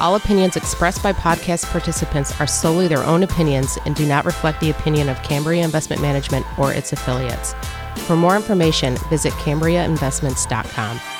[0.00, 4.60] All opinions expressed by podcast participants are solely their own opinions and do not reflect
[4.60, 7.54] the opinion of Cambria Investment Management or its affiliates.
[8.06, 11.19] For more information, visit CambriaInvestments.com.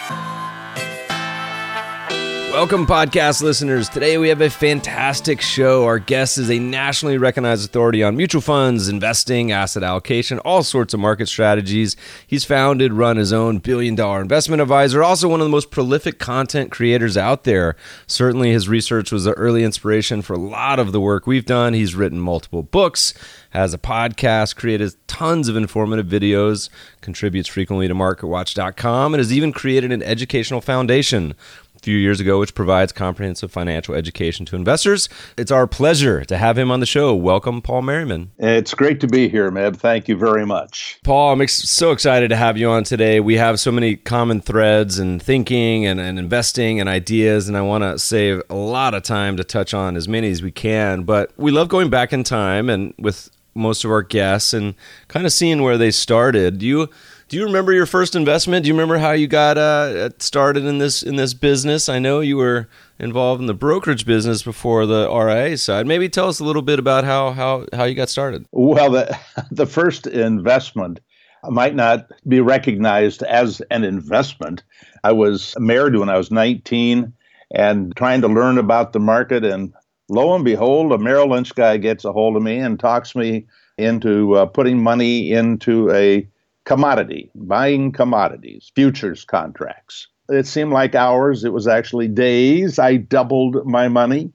[2.50, 3.88] Welcome, podcast listeners.
[3.88, 5.84] Today we have a fantastic show.
[5.84, 10.92] Our guest is a nationally recognized authority on mutual funds, investing, asset allocation, all sorts
[10.92, 11.94] of market strategies.
[12.26, 16.18] He's founded, run his own billion dollar investment advisor, also one of the most prolific
[16.18, 17.76] content creators out there.
[18.08, 21.72] Certainly, his research was the early inspiration for a lot of the work we've done.
[21.72, 23.14] He's written multiple books,
[23.50, 26.68] has a podcast, created tons of informative videos,
[27.00, 31.34] contributes frequently to MarketWatch.com, and has even created an educational foundation
[31.84, 35.08] few years ago, which provides comprehensive financial education to investors.
[35.36, 37.14] It's our pleasure to have him on the show.
[37.14, 38.32] Welcome, Paul Merriman.
[38.38, 39.76] It's great to be here, Meb.
[39.76, 40.98] Thank you very much.
[41.04, 43.20] Paul, I'm ex- so excited to have you on today.
[43.20, 47.62] We have so many common threads and thinking and, and investing and ideas, and I
[47.62, 51.04] want to save a lot of time to touch on as many as we can.
[51.04, 54.74] But we love going back in time and with most of our guests and
[55.08, 56.58] kind of seeing where they started.
[56.58, 56.88] Do you
[57.30, 58.64] do you remember your first investment?
[58.64, 61.88] Do you remember how you got uh, started in this in this business?
[61.88, 65.86] I know you were involved in the brokerage business before the RIA side.
[65.86, 68.46] Maybe tell us a little bit about how how how you got started.
[68.50, 69.16] Well, the
[69.52, 70.98] the first investment
[71.48, 74.64] might not be recognized as an investment.
[75.04, 77.12] I was married when I was 19
[77.52, 79.72] and trying to learn about the market and
[80.08, 83.46] lo and behold, a Merrill Lynch guy gets a hold of me and talks me
[83.78, 86.26] into uh, putting money into a
[86.70, 90.06] commodity, buying commodities, futures contracts.
[90.28, 92.78] It seemed like hours, it was actually days.
[92.78, 94.32] I doubled my money.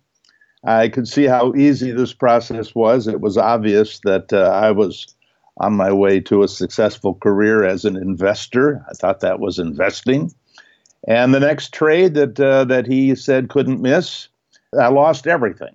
[0.65, 3.07] I could see how easy this process was.
[3.07, 5.15] It was obvious that uh, I was
[5.61, 8.83] on my way to a successful career as an investor.
[8.89, 10.29] I thought that was investing.
[11.07, 14.27] And the next trade that uh, that he said couldn't miss,
[14.77, 15.73] I lost everything.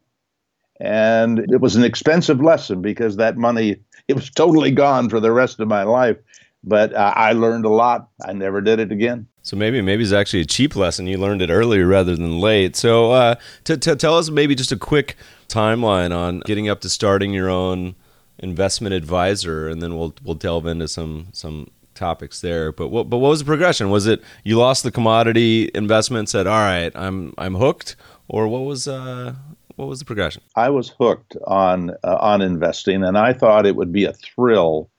[0.78, 3.76] And it was an expensive lesson because that money
[4.08, 6.18] it was totally gone for the rest of my life
[6.62, 8.08] but uh, I learned a lot.
[8.24, 9.26] I never did it again.
[9.42, 11.06] So maybe maybe it's actually a cheap lesson.
[11.06, 12.76] You learned it earlier rather than late.
[12.76, 13.34] So uh,
[13.64, 15.16] to, to tell us maybe just a quick
[15.48, 17.94] timeline on getting up to starting your own
[18.38, 22.72] investment advisor, and then we'll we'll delve into some some topics there.
[22.72, 23.90] But what but what was the progression?
[23.90, 27.96] Was it you lost the commodity investment, said, "All right, I'm I'm hooked,"
[28.28, 29.34] or what was uh,
[29.76, 30.42] what was the progression?
[30.56, 34.90] I was hooked on uh, on investing, and I thought it would be a thrill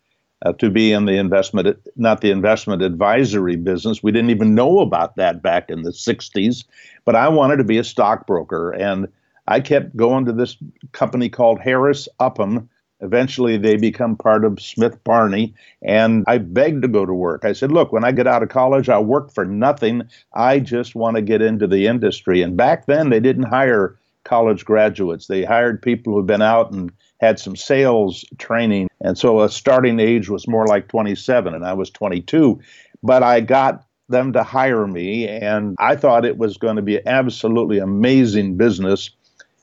[0.46, 4.02] uh, to be in the investment, not the investment advisory business.
[4.02, 6.64] We didn't even know about that back in the 60s,
[7.06, 8.72] but I wanted to be a stockbroker.
[8.72, 9.08] And
[9.48, 10.58] I kept going to this
[10.92, 12.70] company called Harris Upham.
[13.02, 17.44] Eventually, they become part of Smith Barney, and I begged to go to work.
[17.44, 20.04] I said, Look, when I get out of college, I'll work for nothing.
[20.36, 22.44] I just want to get into the industry.
[22.44, 26.92] And back then, they didn't hire college graduates, they hired people who've been out and
[27.22, 28.90] had some sales training.
[29.00, 32.60] And so a starting age was more like 27, and I was 22.
[33.04, 37.06] But I got them to hire me, and I thought it was going to be
[37.08, 39.12] absolutely amazing business.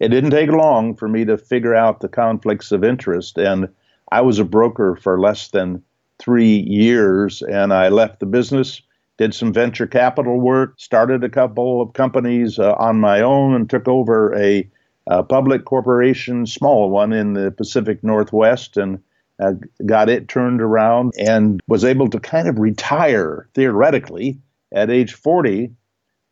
[0.01, 3.69] It didn't take long for me to figure out the conflicts of interest, and
[4.11, 5.83] I was a broker for less than
[6.19, 8.81] three years, and I left the business,
[9.19, 13.69] did some venture capital work, started a couple of companies uh, on my own, and
[13.69, 14.69] took over a
[15.09, 19.03] a public corporation, small one in the Pacific Northwest, and
[19.41, 19.53] uh,
[19.87, 24.39] got it turned around and was able to kind of retire theoretically
[24.73, 25.71] at age 40.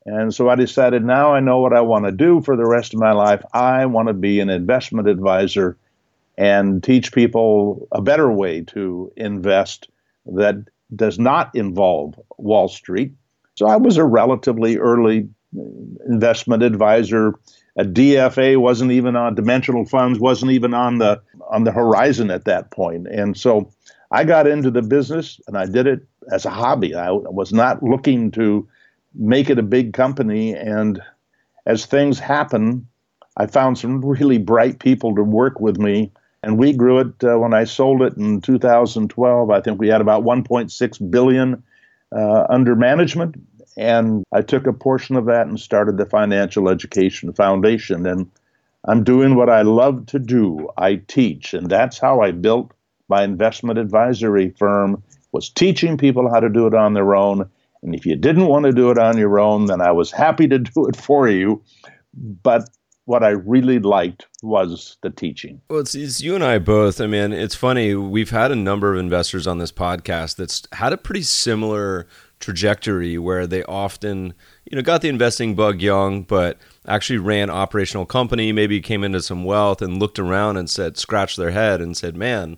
[0.05, 2.94] And so I decided now I know what I want to do for the rest
[2.94, 3.43] of my life.
[3.52, 5.76] I want to be an investment advisor
[6.37, 9.88] and teach people a better way to invest
[10.26, 10.56] that
[10.94, 13.14] does not involve Wall Street.
[13.55, 15.29] So I was a relatively early
[16.06, 17.38] investment advisor
[17.76, 22.44] a DFA wasn't even on dimensional funds wasn't even on the on the horizon at
[22.44, 23.06] that point.
[23.06, 23.70] And so
[24.11, 26.94] I got into the business and I did it as a hobby.
[26.94, 28.67] I was not looking to
[29.14, 31.00] make it a big company and
[31.67, 32.87] as things happen,
[33.37, 36.12] I found some really bright people to work with me
[36.43, 39.50] and we grew it uh, when I sold it in 2012.
[39.50, 41.62] I think we had about 1.6 billion
[42.12, 43.37] uh, under management
[43.76, 48.06] And I took a portion of that and started the Financial Education Foundation.
[48.06, 48.31] And
[48.87, 50.69] I'm doing what I love to do.
[50.78, 51.52] I teach.
[51.52, 52.73] And that's how I built
[53.08, 55.02] my investment advisory firm
[55.32, 57.49] was teaching people how to do it on their own.
[57.82, 60.49] And if you didn't want to do it on your own, then I was happy
[60.49, 61.62] to do it for you.
[62.14, 62.69] But
[63.05, 65.61] what I really liked was the teaching.
[65.70, 67.00] Well, it's, it's, you and I both.
[67.00, 67.94] I mean, it's funny.
[67.94, 72.08] We've had a number of investors on this podcast that's had a pretty similar
[72.40, 74.34] trajectory where they often,
[74.70, 79.22] you know, got the investing bug young, but actually ran operational company, maybe came into
[79.22, 82.56] some wealth and looked around and said, scratched their head and said, man,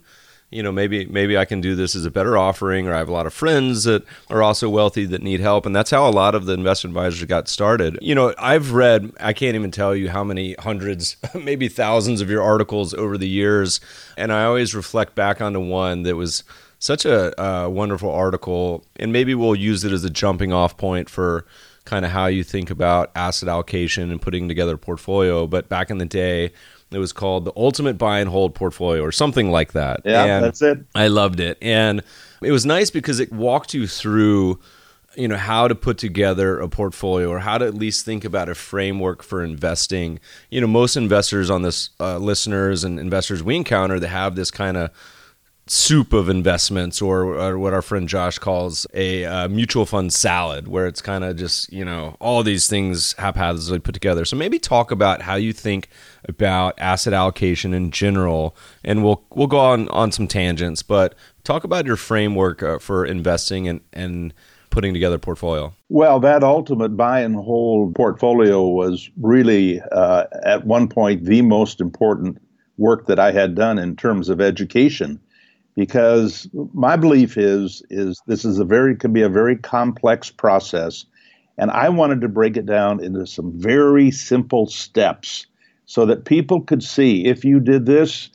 [0.50, 3.08] you know maybe maybe I can do this as a better offering or I have
[3.08, 6.10] a lot of friends that are also wealthy that need help and that's how a
[6.10, 7.98] lot of the investment advisors got started.
[8.00, 12.30] You know, I've read I can't even tell you how many hundreds, maybe thousands of
[12.30, 13.80] your articles over the years
[14.16, 16.44] and I always reflect back onto one that was
[16.78, 21.10] such a uh, wonderful article and maybe we'll use it as a jumping off point
[21.10, 21.44] for
[21.84, 25.90] kind of how you think about asset allocation and putting together a portfolio, but back
[25.90, 26.52] in the day
[26.90, 30.00] it was called the Ultimate Buy and Hold Portfolio or something like that.
[30.04, 30.78] Yeah, and that's it.
[30.94, 31.58] I loved it.
[31.60, 32.02] And
[32.42, 34.58] it was nice because it walked you through
[35.16, 38.48] you know how to put together a portfolio or how to at least think about
[38.48, 40.20] a framework for investing
[40.50, 44.50] you know most investors on this uh, listeners and investors we encounter that have this
[44.50, 44.90] kind of
[45.70, 50.68] soup of investments or, or, what our friend Josh calls a uh, mutual fund salad
[50.68, 54.24] where it's kind of just you know all these things haphazardly put together.
[54.24, 55.88] So maybe talk about how you think
[56.28, 61.64] about asset allocation in general and we'll we'll go on on some tangents but talk
[61.64, 64.34] about your framework uh, for investing and and
[64.70, 65.72] putting together portfolio.
[65.88, 71.80] Well that ultimate buy and hold portfolio was really uh, at one point the most
[71.80, 72.38] important
[72.76, 75.20] work that I had done in terms of education
[75.78, 81.04] because my belief is is this is a very could be a very complex process
[81.56, 85.46] and I wanted to break it down into some very simple steps
[85.86, 88.28] so that people could see if you did this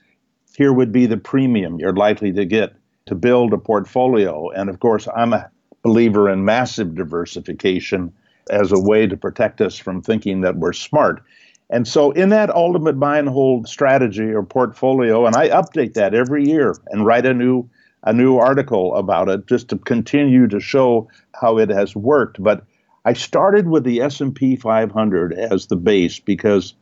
[0.56, 2.76] here would be the premium you're likely to get
[3.08, 4.50] to build a portfolio.
[4.52, 5.52] And of course I'm a
[5.82, 8.14] believer in massive diversification
[8.50, 11.22] as a way to protect us from thinking that we're smart
[11.74, 16.14] and so, in that ultimate buy and hold strategy or portfolio, and I update that
[16.14, 17.68] every year and write a new
[18.04, 22.44] a new article about it just to continue to show how it has worked.
[22.44, 22.64] But
[23.06, 26.76] I started with the S&P 500 as the base because,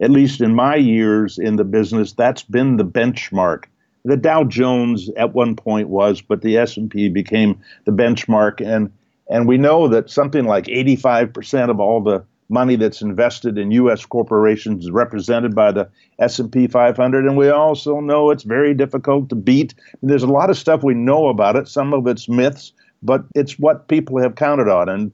[0.00, 3.64] at least in my years in the business, that's been the benchmark.
[4.06, 8.90] The Dow Jones at one point was, but the S&P became the benchmark, and
[9.28, 14.04] and we know that something like 85% of all the money that's invested in U.S.
[14.04, 15.88] corporations represented by the
[16.18, 19.74] S&P 500, and we also know it's very difficult to beat.
[20.02, 21.66] There's a lot of stuff we know about it.
[21.66, 22.72] Some of it's myths,
[23.02, 25.12] but it's what people have counted on, and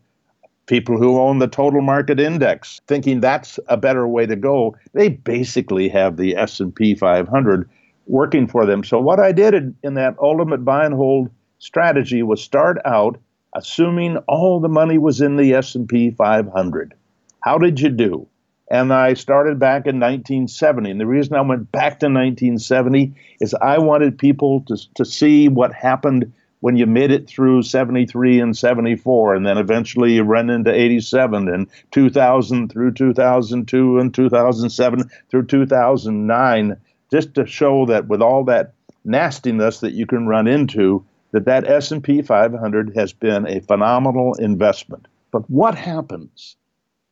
[0.67, 5.09] people who own the total market index, thinking that's a better way to go, they
[5.09, 7.71] basically have the S&P 500
[8.07, 8.85] working for them.
[8.85, 13.19] So what I did in, in that ultimate buy and hold strategy was start out
[13.55, 16.95] assuming all the money was in the S&P 500.
[17.41, 18.29] How did you do?
[18.71, 20.91] And I started back in 1970.
[20.91, 25.49] And the reason I went back to 1970 is I wanted people to, to see
[25.49, 30.51] what happened when you made it through 73 and 74, and then eventually you run
[30.51, 36.77] into 87 and 2000 through 2002 and 2007 through 2009,
[37.13, 38.73] just to show that with all that
[39.05, 45.07] nastiness that you can run into, that that S&P 500 has been a phenomenal investment.
[45.31, 46.57] But what happens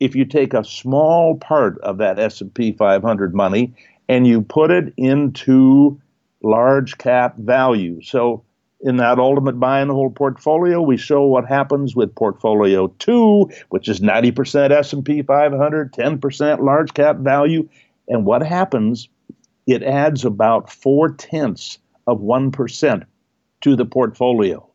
[0.00, 3.75] if you take a small part of that S&P 500 money
[4.09, 6.00] and you put it into
[6.43, 8.00] large cap value.
[8.03, 8.45] So
[8.81, 13.88] in that ultimate buy and hold portfolio, we show what happens with portfolio 2, which
[13.88, 17.69] is 90% S&P 500, 10% large cap value,
[18.09, 19.09] and what happens
[19.67, 23.05] it adds about 4 tenths of 1%
[23.62, 24.65] to the portfolio.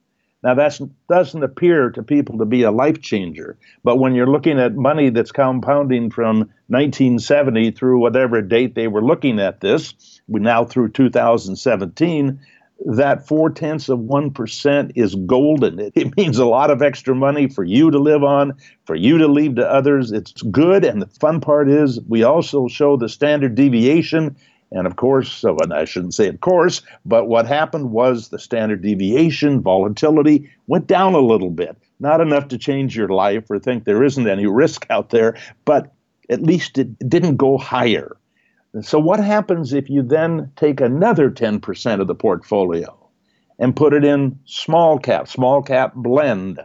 [0.43, 4.59] Now, that doesn't appear to people to be a life changer, but when you're looking
[4.59, 9.93] at money that's compounding from 1970 through whatever date they were looking at this,
[10.27, 12.39] now through 2017,
[12.85, 15.79] that four tenths of 1% is golden.
[15.79, 18.53] It, it, means a lot of extra money for you to live on,
[18.85, 20.11] for you to leave to others.
[20.11, 20.83] It's good.
[20.83, 24.35] And the fun part is we also show the standard deviation
[24.71, 28.29] and of course, uh, so and I shouldn't say of course, but what happened was
[28.29, 31.77] the standard deviation, volatility went down a little bit.
[31.99, 35.93] Not enough to change your life or think there isn't any risk out there, but
[36.29, 38.17] at least it didn't go higher.
[38.81, 42.97] So, what happens if you then take another 10% of the portfolio
[43.59, 46.59] and put it in small cap, small cap blend?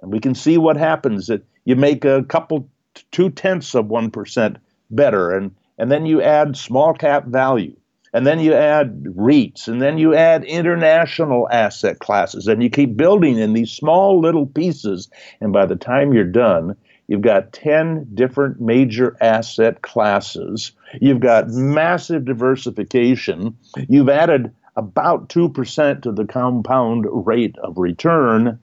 [0.00, 2.68] And we can see what happens that you make a couple,
[3.10, 4.56] two tenths of 1%
[4.90, 7.74] better, and, and then you add small cap value
[8.14, 12.96] and then you add REITs, and then you add international asset classes, and you keep
[12.96, 15.10] building in these small little pieces.
[15.40, 16.76] And by the time you're done,
[17.08, 20.70] you've got 10 different major asset classes.
[21.00, 23.58] You've got massive diversification.
[23.88, 28.60] You've added about 2% to the compound rate of return,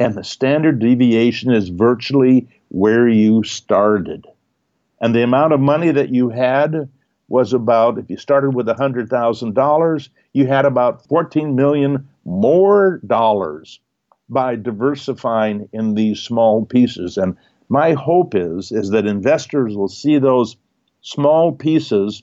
[0.00, 4.26] and the standard deviation is virtually where you started.
[5.04, 6.88] And the amount of money that you had
[7.28, 13.80] was about if you started with $100,000, you had about 14 million more dollars
[14.30, 17.18] by diversifying in these small pieces.
[17.18, 17.36] And
[17.68, 20.56] my hope is is that investors will see those
[21.02, 22.22] small pieces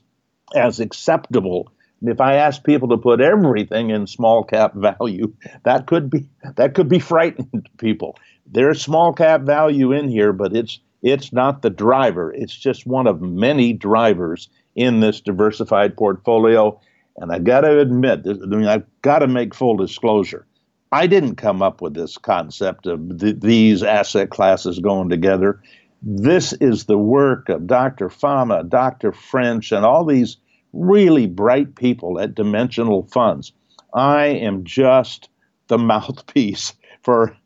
[0.52, 1.68] as acceptable.
[2.02, 6.74] If I ask people to put everything in small cap value, that could be that
[6.74, 8.18] could be frightening to people.
[8.44, 12.32] There's small cap value in here, but it's it's not the driver.
[12.32, 16.80] It's just one of many drivers in this diversified portfolio.
[17.16, 20.46] And I got to admit, I mean, I've got to make full disclosure.
[20.92, 25.60] I didn't come up with this concept of th- these asset classes going together.
[26.02, 28.10] This is the work of Dr.
[28.10, 29.12] Fama, Dr.
[29.12, 30.36] French, and all these
[30.72, 33.52] really bright people at Dimensional Funds.
[33.94, 35.28] I am just
[35.68, 37.36] the mouthpiece for,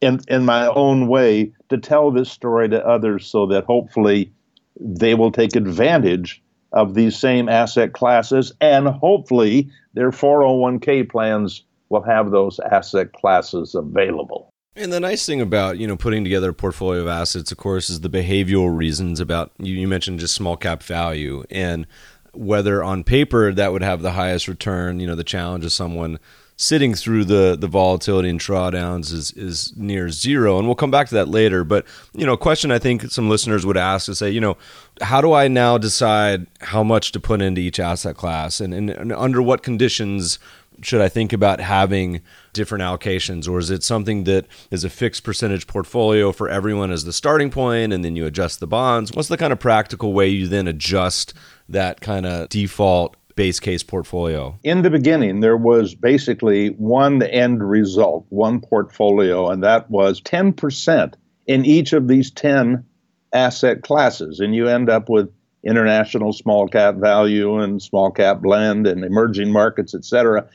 [0.00, 4.32] in, in my own way, to tell this story to others so that hopefully
[4.80, 12.02] they will take advantage of these same asset classes, and hopefully their 401k plans will
[12.02, 14.50] have those asset classes available.
[14.74, 17.88] And the nice thing about you know putting together a portfolio of assets, of course,
[17.88, 21.86] is the behavioral reasons about you, you mentioned just small cap value and
[22.34, 25.00] whether on paper that would have the highest return.
[25.00, 26.18] You know, the challenge of someone
[26.56, 30.58] sitting through the the volatility and drawdowns is is near zero.
[30.58, 31.64] And we'll come back to that later.
[31.64, 31.84] But
[32.14, 34.56] you know a question i think some listeners would ask is say you know
[35.02, 38.60] how do i now decide how much to put into each asset class?
[38.60, 40.38] And, and, and under what conditions
[40.82, 42.22] should i think about having
[42.54, 43.48] different allocations?
[43.48, 47.50] Or is it something that is a fixed percentage portfolio for everyone as the starting
[47.50, 49.12] point and then you adjust the bonds?
[49.12, 51.34] What's the kind of practical way you then adjust
[51.68, 54.58] that kind of default base case portfolio?
[54.64, 61.14] In the beginning, there was basically one end result, one portfolio, and that was 10%
[61.46, 62.84] in each of these 10
[63.32, 64.40] asset classes.
[64.40, 65.30] And you end up with
[65.62, 70.48] international small cap value and small cap blend and emerging markets, et cetera.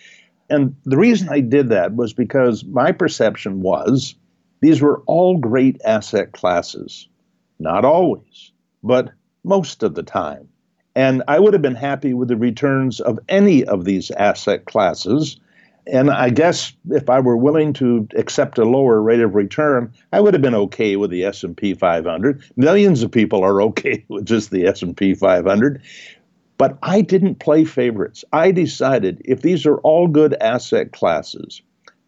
[0.50, 4.16] And the reason I did that was because my perception was
[4.62, 7.08] these were all great asset classes.
[7.60, 8.52] Not always,
[8.84, 9.12] but
[9.44, 10.48] most of the time.
[10.96, 15.40] And I would have been happy with the returns of any of these asset classes.
[15.88, 20.20] And I guess if I were willing to accept a lower rate of return, I
[20.20, 22.44] would have been okay with the S&P 500.
[22.56, 25.82] Millions of people are okay with just the S&P 500.
[26.58, 28.24] But I didn't play favorites.
[28.34, 31.62] I decided if these are all good asset classes,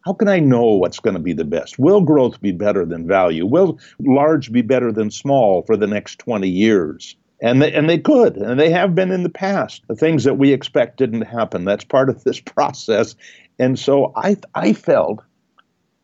[0.06, 1.80] how can I know what's going to be the best?
[1.80, 3.46] Will growth be better than value?
[3.46, 7.16] Will large be better than small for the next 20 years?
[7.44, 9.84] And they, and they could, and they have been in the past.
[9.88, 11.66] The things that we expect didn't happen.
[11.66, 13.16] That's part of this process,
[13.60, 15.22] and so I I felt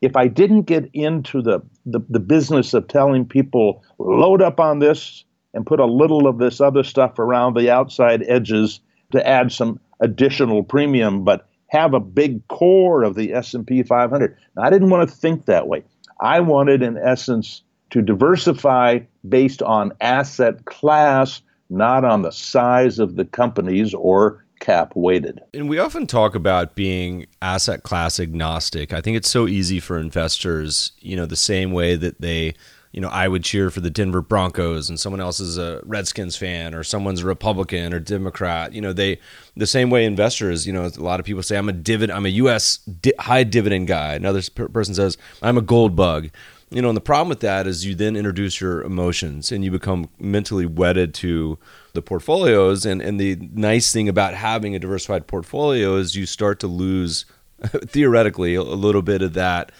[0.01, 4.79] if I didn't get into the, the, the business of telling people load up on
[4.79, 8.79] this and put a little of this other stuff around the outside edges
[9.11, 14.37] to add some additional premium, but have a big core of the S&P 500.
[14.55, 15.83] Now, I didn't want to think that way.
[16.21, 23.15] I wanted, in essence, to diversify based on asset class, not on the size of
[23.15, 25.41] the companies or cap weighted.
[25.53, 28.93] And we often talk about being asset class agnostic.
[28.93, 32.55] I think it's so easy for investors, you know, the same way that they
[32.91, 36.35] you know, I would cheer for the Denver Broncos and someone else is a Redskins
[36.35, 38.73] fan or someone's a Republican or Democrat.
[38.73, 39.19] You know, they
[39.55, 42.25] the same way investors, you know, a lot of people say I'm a dividend I'm
[42.25, 44.15] a US di- high dividend guy.
[44.15, 44.41] Another
[44.73, 46.29] person says I'm a gold bug
[46.71, 49.71] you know, and the problem with that is you then introduce your emotions and you
[49.71, 51.57] become mentally wedded to
[51.93, 52.85] the portfolios.
[52.85, 57.25] And, and the nice thing about having a diversified portfolio is you start to lose,
[57.87, 59.71] theoretically, a little bit of that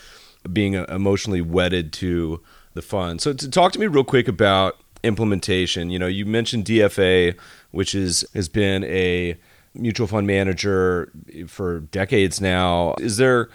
[0.52, 2.42] being uh, emotionally wedded to
[2.74, 3.22] the fund.
[3.22, 7.38] So, to talk to me real quick about implementation, you know, you mentioned DFA,
[7.72, 9.38] which is has been a
[9.76, 11.12] mutual fund manager
[11.48, 12.96] for decades now.
[13.00, 13.50] Is there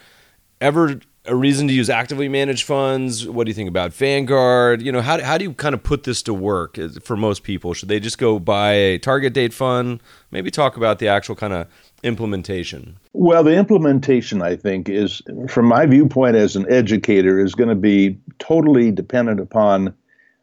[0.61, 3.27] ever a reason to use actively managed funds?
[3.27, 4.83] What do you think about Vanguard?
[4.83, 7.73] You know, how, how do you kind of put this to work for most people?
[7.73, 10.03] Should they just go buy a target date fund?
[10.31, 11.67] Maybe talk about the actual kind of
[12.03, 12.99] implementation.
[13.15, 17.75] Well, the implementation, I think, is from my viewpoint as an educator, is going to
[17.75, 19.95] be totally dependent upon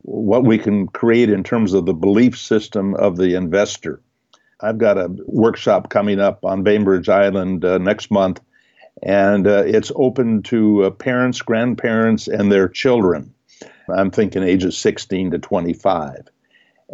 [0.03, 4.01] what we can create in terms of the belief system of the investor.
[4.61, 8.39] I've got a workshop coming up on Bainbridge Island uh, next month
[9.03, 13.33] and uh, it's open to uh, parents, grandparents, and their children.
[13.89, 16.27] I'm thinking ages 16 to 25.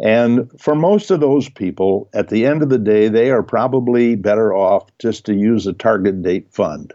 [0.04, 4.14] And for most of those people, at the end of the day, they are probably
[4.14, 6.92] better off just to use a target date fund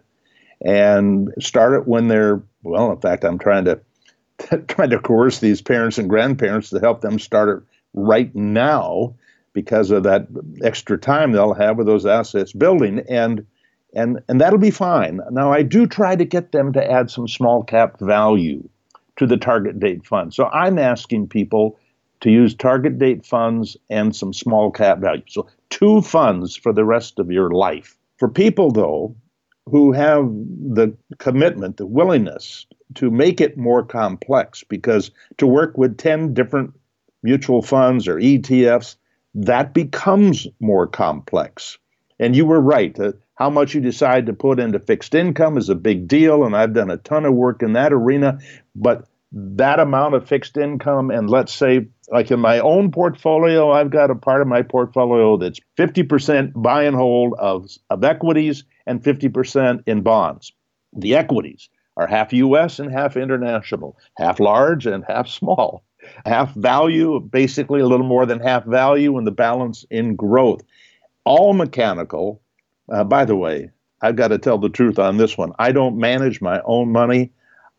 [0.61, 3.81] and start it when they're, well, in fact, I'm trying to
[4.67, 9.13] trying to coerce these parents and grandparents to help them start it right now
[9.51, 10.27] because of that
[10.63, 13.03] extra time they'll have with those assets building.
[13.09, 13.45] And
[13.95, 15.19] and and that'll be fine.
[15.31, 18.67] Now I do try to get them to add some small cap value
[19.17, 20.33] to the target date fund.
[20.33, 21.79] So I'm asking people
[22.21, 25.23] to use target date funds and some small cap value.
[25.27, 27.97] So two funds for the rest of your life.
[28.17, 29.15] For people though
[29.65, 35.97] who have the commitment, the willingness to make it more complex because to work with
[35.97, 36.73] 10 different
[37.23, 38.95] mutual funds or ETFs
[39.35, 41.77] that becomes more complex.
[42.19, 42.97] And you were right.
[42.99, 46.55] Uh, how much you decide to put into fixed income is a big deal, and
[46.55, 48.39] I've done a ton of work in that arena.
[48.75, 53.89] But that amount of fixed income, and let's say, like in my own portfolio, I've
[53.89, 59.01] got a part of my portfolio that's 50% buy and hold of, of equities and
[59.01, 60.51] 50% in bonds.
[60.95, 65.83] The equities are half US and half international, half large and half small,
[66.27, 70.61] half value, basically a little more than half value, and the balance in growth.
[71.25, 72.42] All mechanical,
[72.91, 73.71] uh, by the way,
[74.01, 75.53] I've got to tell the truth on this one.
[75.59, 77.31] I don't manage my own money.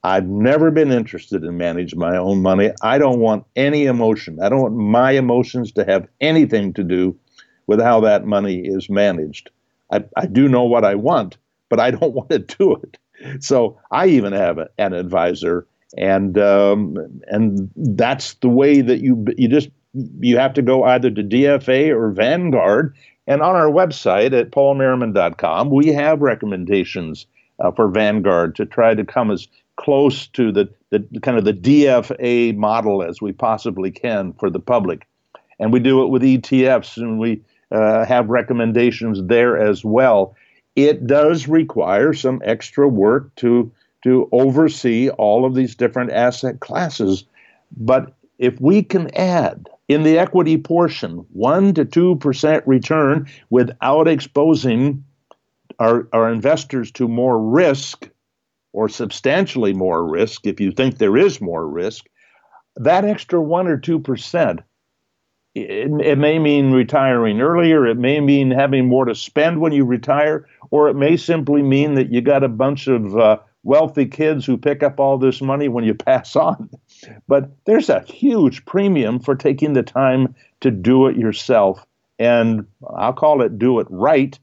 [0.03, 2.71] I've never been interested in managing my own money.
[2.83, 4.39] I don't want any emotion.
[4.41, 7.17] I don't want my emotions to have anything to do
[7.67, 9.51] with how that money is managed.
[9.91, 12.99] I, I do know what I want, but I don't want to do it.
[13.43, 16.97] So I even have a, an advisor, and um,
[17.29, 19.71] and that's the way that you you just
[20.21, 22.95] you have to go either to DFA or Vanguard
[23.27, 27.27] and on our website at paulmerriman.com, we have recommendations
[27.59, 31.53] uh, for Vanguard to try to come as close to the, the kind of the
[31.53, 35.07] DFA model as we possibly can for the public.
[35.59, 40.37] And we do it with ETFs, and we uh, have recommendations there as well.
[40.77, 47.25] It does require some extra work to to oversee all of these different asset classes,
[47.75, 55.05] but if we can add in the equity portion, 1 to 2% return without exposing
[55.79, 58.09] our, our investors to more risk
[58.73, 62.07] or substantially more risk, if you think there is more risk,
[62.77, 64.59] that extra 1 or 2%,
[65.55, 69.85] it, it may mean retiring earlier, it may mean having more to spend when you
[69.85, 74.45] retire, or it may simply mean that you got a bunch of uh, wealthy kids
[74.45, 76.69] who pick up all this money when you pass on.
[77.29, 81.85] But there's a huge premium for taking the time to do it yourself.
[82.19, 84.39] And I'll call it do it right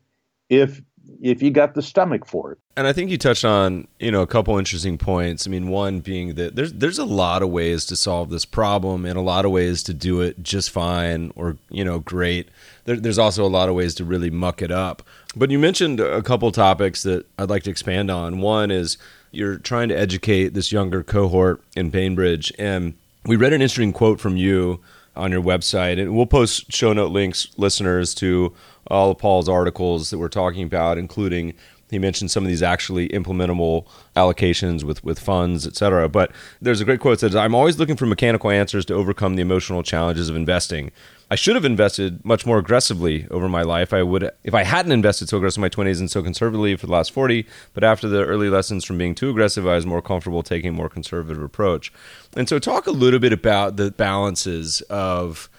[0.49, 0.81] if
[1.21, 2.57] if you got the stomach for it.
[2.77, 5.45] And I think you touched on, you know, a couple interesting points.
[5.45, 9.05] I mean, one being that there's there's a lot of ways to solve this problem
[9.05, 12.49] and a lot of ways to do it just fine or, you know, great.
[12.85, 15.03] There, there's also a lot of ways to really muck it up.
[15.35, 18.39] But you mentioned a couple topics that I'd like to expand on.
[18.39, 18.97] One is
[19.31, 22.93] you're trying to educate this younger cohort in Bainbridge and
[23.25, 24.81] we read an interesting quote from you
[25.15, 28.53] on your website and we'll post show note links listeners to
[28.87, 31.53] all of Paul's articles that we're talking about, including
[31.91, 36.09] he mentioned some of these actually implementable allocations with, with funds, et cetera.
[36.09, 39.35] But there's a great quote that says, I'm always looking for mechanical answers to overcome
[39.35, 40.91] the emotional challenges of investing.
[41.29, 43.93] I should have invested much more aggressively over my life.
[43.93, 46.87] I would if I hadn't invested so aggressively in my 20s and so conservatively for
[46.87, 50.01] the last 40, but after the early lessons from being too aggressive, I was more
[50.01, 51.93] comfortable taking a more conservative approach.
[52.35, 55.49] And so talk a little bit about the balances of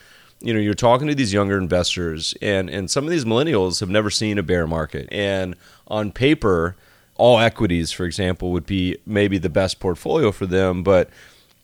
[0.42, 3.88] you know you're talking to these younger investors and and some of these millennials have
[3.88, 5.09] never seen a bear market.
[5.11, 5.57] And
[5.88, 6.76] on paper
[7.16, 11.09] all equities for example would be maybe the best portfolio for them but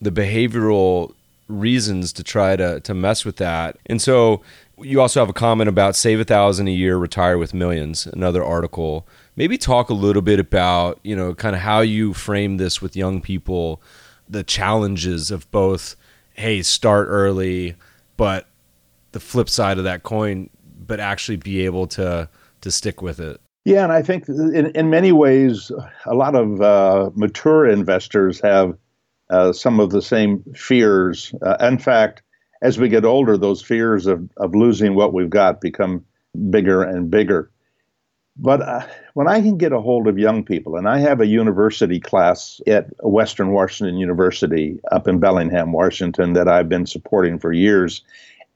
[0.01, 1.15] the behavioral
[1.49, 3.79] reasons to try to to mess with that.
[3.87, 4.43] And so
[4.81, 8.45] you also have a comment about save a thousand a year retire with millions another
[8.45, 9.07] article.
[9.35, 12.97] Maybe talk a little bit about you know kind of how you frame this with
[12.97, 13.83] young people
[14.29, 15.97] the challenges of both
[16.35, 17.75] hey start early
[18.19, 18.48] but
[19.19, 20.49] the flip side of that coin,
[20.87, 22.29] but actually be able to
[22.61, 23.41] to stick with it.
[23.65, 25.73] Yeah, and I think in, in many ways,
[26.07, 28.77] a lot of uh, mature investors have
[29.29, 31.35] uh, some of the same fears.
[31.43, 32.23] Uh, in fact,
[32.63, 36.05] as we get older, those fears of, of losing what we've got become
[36.51, 37.51] bigger and bigger.
[38.37, 41.27] But uh, when I can get a hold of young people, and I have a
[41.27, 47.53] university class at Western Washington University up in Bellingham, Washington, that I've been supporting for
[47.53, 48.03] years,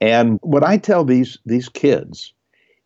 [0.02, 2.32] and what I tell these these kids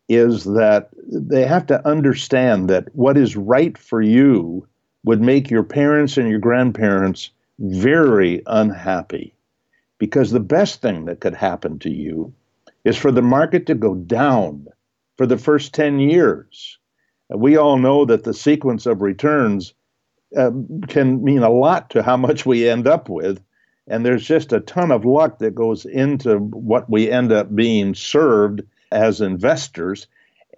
[0.06, 4.68] is that they have to understand that what is right for you
[5.02, 9.34] would make your parents and your grandparents very unhappy
[9.98, 12.34] because the best thing that could happen to you
[12.84, 14.66] is for the market to go down
[15.16, 16.78] for the first 10 years.
[17.34, 19.72] We all know that the sequence of returns
[20.36, 20.50] uh,
[20.86, 23.40] can mean a lot to how much we end up with.
[23.88, 27.94] And there's just a ton of luck that goes into what we end up being
[27.94, 30.06] served as investors.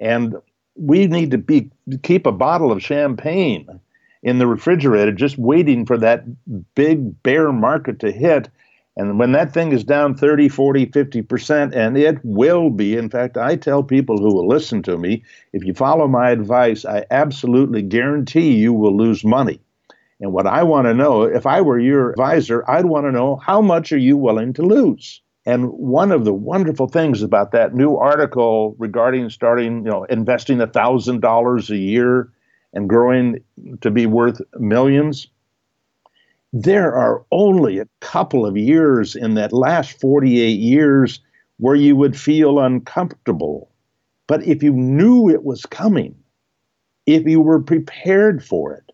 [0.00, 0.36] And
[0.76, 1.70] we need to be
[2.02, 3.80] keep a bottle of champagne
[4.22, 6.24] in the refrigerator just waiting for that
[6.74, 8.48] big bear market to hit
[8.98, 13.36] and when that thing is down 30, 40, 50%, and it will be, in fact,
[13.36, 17.82] I tell people who will listen to me if you follow my advice, I absolutely
[17.82, 19.60] guarantee you will lose money.
[20.20, 23.36] And what I want to know, if I were your advisor, I'd want to know
[23.36, 25.22] how much are you willing to lose?
[25.46, 30.58] And one of the wonderful things about that new article regarding starting, you know, investing
[30.58, 32.30] $1,000 a year
[32.74, 33.38] and growing
[33.80, 35.28] to be worth millions
[36.52, 41.20] there are only a couple of years in that last 48 years
[41.58, 43.70] where you would feel uncomfortable.
[44.26, 46.14] But if you knew it was coming,
[47.06, 48.87] if you were prepared for it,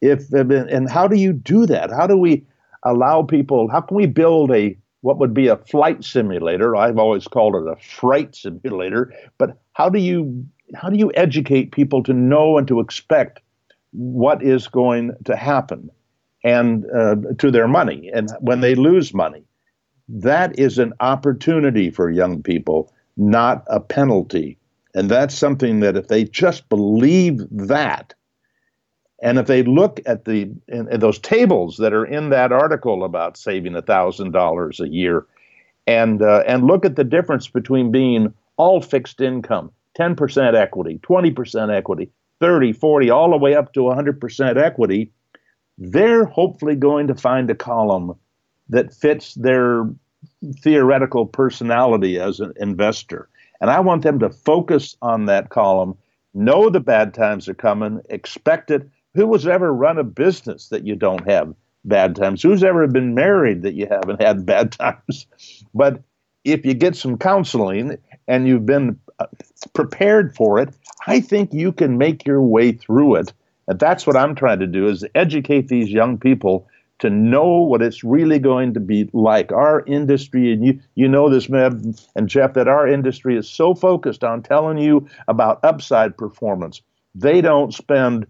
[0.00, 1.90] if and how do you do that?
[1.90, 2.44] How do we
[2.84, 3.68] allow people?
[3.70, 6.76] How can we build a what would be a flight simulator?
[6.76, 9.12] I've always called it a fright simulator.
[9.38, 13.40] But how do you how do you educate people to know and to expect
[13.92, 15.90] what is going to happen?
[16.44, 18.10] and uh, to their money.
[18.12, 19.44] And when they lose money,
[20.08, 24.58] that is an opportunity for young people, not a penalty.
[24.94, 28.14] And that's something that if they just believe that,
[29.22, 33.04] and if they look at the in, in those tables that are in that article
[33.04, 35.26] about saving thousand dollars a year,
[35.86, 41.74] and uh, and look at the difference between being all fixed income, 10% equity, 20%
[41.74, 45.10] equity, 30, 40, all the way up to 100% equity,
[45.78, 48.14] they're hopefully going to find a column
[48.68, 49.86] that fits their
[50.58, 53.28] theoretical personality as an investor.
[53.60, 55.96] And I want them to focus on that column,
[56.34, 58.88] know the bad times are coming, expect it.
[59.14, 62.42] Who has ever run a business that you don't have bad times?
[62.42, 65.26] Who's ever been married that you haven't had bad times?
[65.74, 66.02] But
[66.44, 69.26] if you get some counseling and you've been uh,
[69.74, 70.74] prepared for it,
[71.06, 73.32] I think you can make your way through it
[73.70, 76.66] and that's what I'm trying to do is educate these young people
[76.98, 79.52] to know what it's really going to be like.
[79.52, 83.76] Our industry, and you, you know this, Meb and Jeff, that our industry is so
[83.76, 86.82] focused on telling you about upside performance.
[87.14, 88.26] They don't spend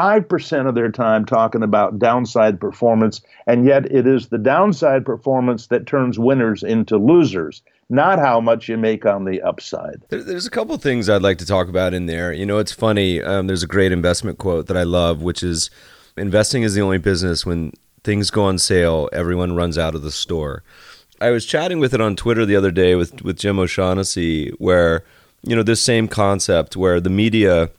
[0.00, 5.66] 5% of their time talking about downside performance, and yet it is the downside performance
[5.66, 10.00] that turns winners into losers not how much you make on the upside.
[10.10, 12.32] There's a couple things I'd like to talk about in there.
[12.32, 13.20] You know, it's funny.
[13.20, 15.70] Um, there's a great investment quote that I love, which is
[16.16, 17.72] investing is the only business when
[18.04, 20.62] things go on sale, everyone runs out of the store.
[21.20, 25.04] I was chatting with it on Twitter the other day with, with Jim O'Shaughnessy, where,
[25.42, 27.70] you know, this same concept where the media,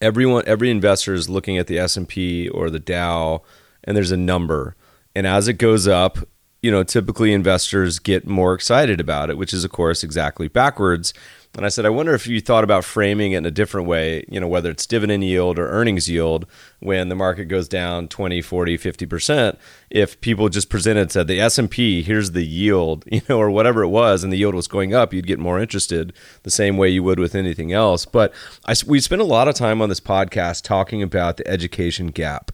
[0.00, 3.42] everyone, every investor is looking at the S&P or the Dow
[3.84, 4.76] and there's a number.
[5.14, 6.18] And as it goes up,
[6.62, 11.14] you know, typically investors get more excited about it, which is, of course, exactly backwards.
[11.56, 14.24] And I said, I wonder if you thought about framing it in a different way,
[14.28, 16.46] you know, whether it's dividend yield or earnings yield
[16.80, 19.56] when the market goes down 20, 40, 50%,
[19.88, 23.88] if people just presented said the S&P, here's the yield, you know, or whatever it
[23.88, 27.02] was and the yield was going up, you'd get more interested the same way you
[27.02, 28.04] would with anything else.
[28.04, 28.34] But
[28.66, 32.52] I, we spent a lot of time on this podcast talking about the education gap.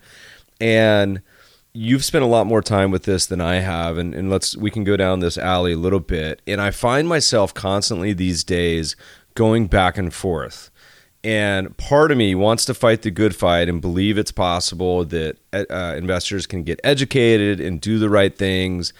[0.61, 1.23] And
[1.75, 4.71] you've spent a lot more time with this than I have, and, and let's we
[4.71, 6.43] can go down this alley a little bit.
[6.47, 8.97] And I find myself constantly these days
[9.35, 10.71] going back and forth.
[11.25, 15.39] And part of me wants to fight the good fight and believe it's possible that
[15.53, 18.93] uh, investors can get educated and do the right things.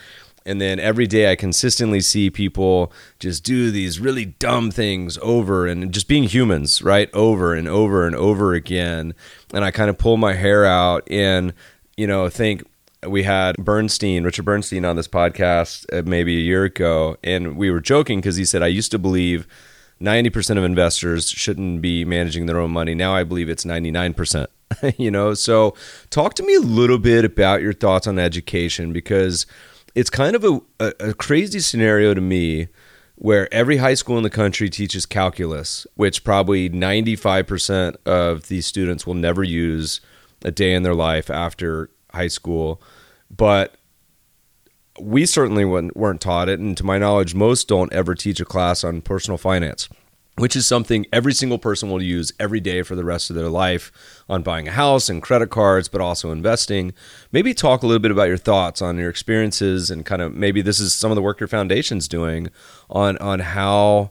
[0.47, 5.67] And then every day I consistently see people just do these really dumb things over
[5.67, 7.11] and just being humans, right?
[7.13, 9.15] Over and over and over again.
[9.53, 11.53] And I kind of pull my hair out and
[11.97, 12.65] you know, think
[13.07, 17.71] we had Bernstein, Richard Bernstein, on this podcast uh, maybe a year ago, and we
[17.71, 19.47] were joking because he said, I used to believe
[20.01, 22.95] 90% of investors shouldn't be managing their own money.
[22.95, 24.47] Now I believe it's 99%.
[24.99, 25.75] you know, so
[26.11, 29.47] talk to me a little bit about your thoughts on education because
[29.95, 32.69] it's kind of a, a, a crazy scenario to me
[33.17, 39.07] where every high school in the country teaches calculus, which probably 95% of these students
[39.07, 40.01] will never use
[40.45, 42.81] a day in their life after high school.
[43.31, 43.77] But
[45.01, 46.61] we certainly weren't taught it.
[46.61, 49.89] And to my knowledge, most don't ever teach a class on personal finance
[50.37, 53.51] which is something every single person will use every day for the rest of their
[53.51, 53.93] life
[54.29, 56.95] on buying a house and credit cards, but also investing.
[57.33, 60.63] Maybe talk a little bit about your thoughts on your experiences and kind of maybe
[60.63, 62.49] this is some of the work your foundation's doing
[62.89, 64.11] on on how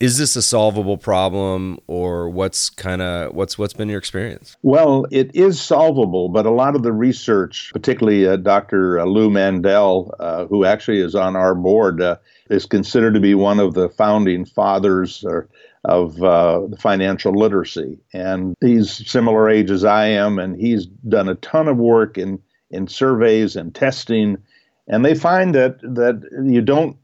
[0.00, 5.06] is this a solvable problem or what's kind of what's what's been your experience well
[5.10, 10.46] it is solvable but a lot of the research particularly uh, dr Lew Mandell uh,
[10.46, 12.16] who actually is on our board uh,
[12.50, 15.48] is considered to be one of the founding fathers or,
[15.84, 17.98] of uh, financial literacy.
[18.12, 22.40] And he's similar age as I am, and he's done a ton of work in,
[22.70, 24.38] in surveys and testing.
[24.86, 26.96] And they find that that you don't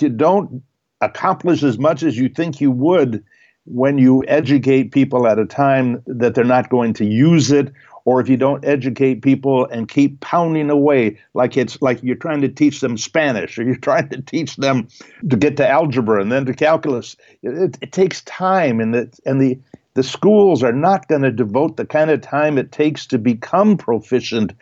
[0.00, 0.62] you don't
[1.00, 3.24] accomplish as much as you think you would
[3.64, 7.72] when you educate people at a time that they're not going to use it
[8.08, 12.40] or if you don't educate people and keep pounding away like it's like you're trying
[12.40, 14.88] to teach them Spanish or you're trying to teach them
[15.28, 19.42] to get to algebra and then to calculus, it, it takes time, and the and
[19.42, 19.58] the
[19.92, 23.76] the schools are not going to devote the kind of time it takes to become
[23.76, 24.54] proficient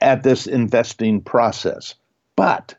[0.00, 1.94] at this investing process.
[2.36, 2.74] But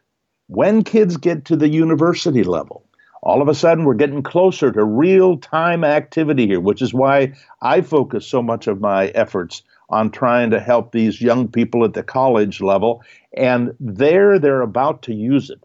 [0.56, 2.86] when kids get to the university level,
[3.24, 7.34] all of a sudden we're getting closer to real time activity here, which is why
[7.62, 11.94] I focus so much of my efforts on trying to help these young people at
[11.94, 13.02] the college level.
[13.36, 15.64] And there they're about to use it.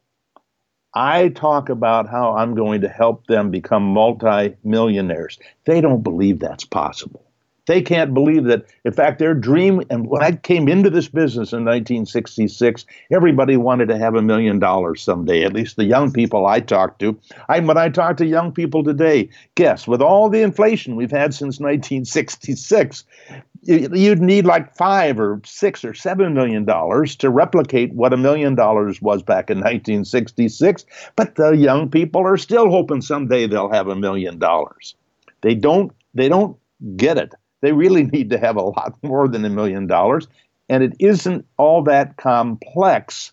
[0.94, 5.38] I talk about how I'm going to help them become multi-millionaires.
[5.66, 7.28] They don't believe that's possible.
[7.68, 8.64] They can't believe that.
[8.87, 13.88] In fact, their dream, and when I came into this business in 1966, everybody wanted
[13.88, 17.20] to have a million dollars someday, at least the young people I talked to.
[17.50, 21.35] I, when I talk to young people today, guess, with all the inflation we've had
[21.35, 23.04] since 1966,
[23.64, 28.54] you'd need like five or six or seven million dollars to replicate what a million
[28.54, 30.87] dollars was back in 1966.
[31.16, 34.94] But the young people are still hoping someday they'll have a million dollars.
[35.42, 35.92] They don't.
[36.14, 36.57] They don't
[36.96, 37.35] get it.
[37.61, 40.29] They really need to have a lot more than a million dollars,
[40.68, 43.33] and it isn't all that complex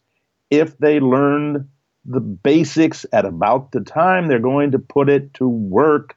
[0.50, 1.70] if they learn
[2.06, 6.16] the basics at about the time they're going to put it to work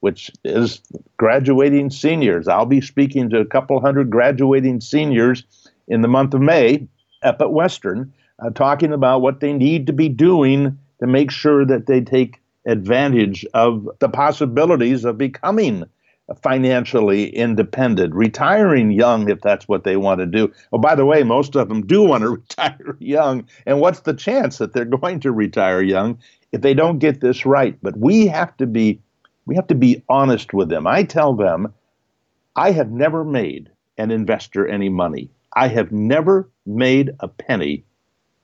[0.00, 0.80] which is
[1.16, 2.48] graduating seniors.
[2.48, 5.44] I'll be speaking to a couple hundred graduating seniors
[5.88, 6.86] in the month of May
[7.22, 11.64] up at Western, uh, talking about what they need to be doing to make sure
[11.64, 15.84] that they take advantage of the possibilities of becoming
[16.42, 20.52] financially independent, retiring young if that's what they want to do.
[20.72, 23.48] Oh, by the way, most of them do want to retire young.
[23.66, 26.18] And what's the chance that they're going to retire young
[26.52, 27.78] if they don't get this right?
[27.82, 29.00] But we have to be
[29.46, 30.86] we have to be honest with them.
[30.86, 31.72] I tell them,
[32.54, 35.30] I have never made an investor any money.
[35.56, 37.84] I have never made a penny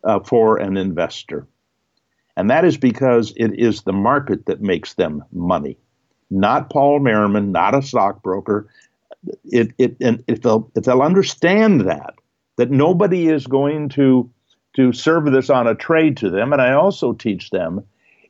[0.03, 1.47] uh, for an investor.
[2.37, 5.79] And that is because it is the market that makes them money,
[6.31, 8.69] not Paul Merriman, not a stockbroker.
[9.45, 12.15] It, it, and if they'll, if they'll understand that,
[12.57, 14.31] that nobody is going to,
[14.77, 17.85] to serve this on a trade to them, and I also teach them,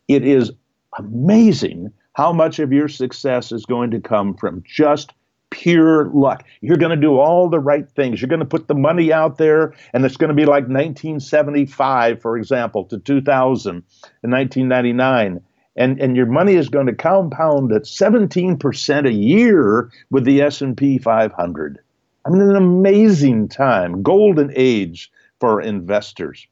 [0.08, 0.52] it is
[0.98, 5.12] amazing how much of your success is going to come from just
[5.54, 6.44] pure luck.
[6.60, 8.20] You're going to do all the right things.
[8.20, 12.20] You're going to put the money out there, and it's going to be like 1975,
[12.20, 13.82] for example, to 2000
[14.22, 15.40] and 1999.
[15.76, 20.98] And, and your money is going to compound at 17% a year with the S&P
[20.98, 21.78] 500.
[22.24, 25.10] I mean, an amazing time, golden age
[25.40, 26.46] for investors.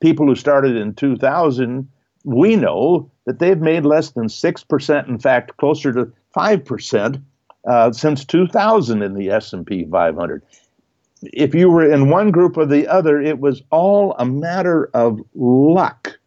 [0.00, 1.88] People who started in 2000
[2.26, 7.22] we know that they've made less than 6%, in fact, closer to 5%
[7.68, 10.42] uh, since 2000 in the S&P 500.
[11.22, 15.20] If you were in one group or the other, it was all a matter of
[15.34, 16.18] luck.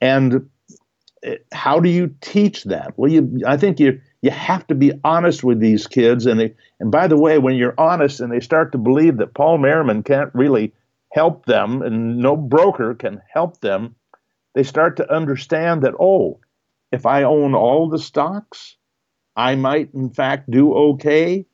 [0.00, 0.48] And
[1.52, 2.92] how do you teach that?
[2.96, 6.24] Well, you, I think you you have to be honest with these kids.
[6.24, 9.34] And they, and by the way, when you're honest and they start to believe that
[9.34, 10.72] Paul Merriman can't really
[11.12, 13.94] help them and no broker can help them,
[14.54, 16.40] they start to understand that, oh,
[16.90, 18.76] if I own all the stocks,
[19.36, 21.44] I might in fact do okay.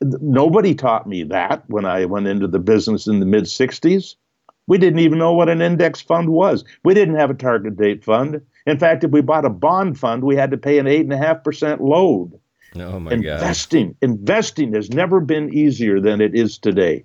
[0.00, 4.14] Nobody taught me that when I went into the business in the mid 60s.
[4.68, 6.64] We didn't even know what an index fund was.
[6.84, 8.40] We didn't have a target date fund.
[8.66, 11.12] In fact, if we bought a bond fund, we had to pay an eight and
[11.12, 12.38] a half percent load.
[12.76, 13.96] Oh my investing, God.
[14.00, 17.04] investing has never been easier than it is today,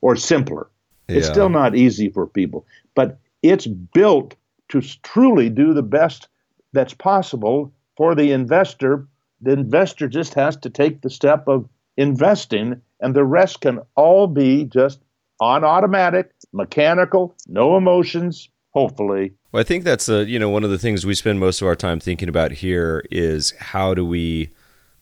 [0.00, 0.68] or simpler.
[1.08, 1.18] Yeah.
[1.18, 4.34] It's still not easy for people, but it's built
[4.70, 6.28] to truly do the best
[6.72, 9.06] that's possible for the investor.
[9.42, 14.26] The investor just has to take the step of investing, and the rest can all
[14.26, 15.00] be just
[15.40, 19.32] on automatic, mechanical, no emotions, hopefully.
[19.54, 21.68] Well, I think that's a, you know one of the things we spend most of
[21.68, 24.50] our time thinking about here is how do we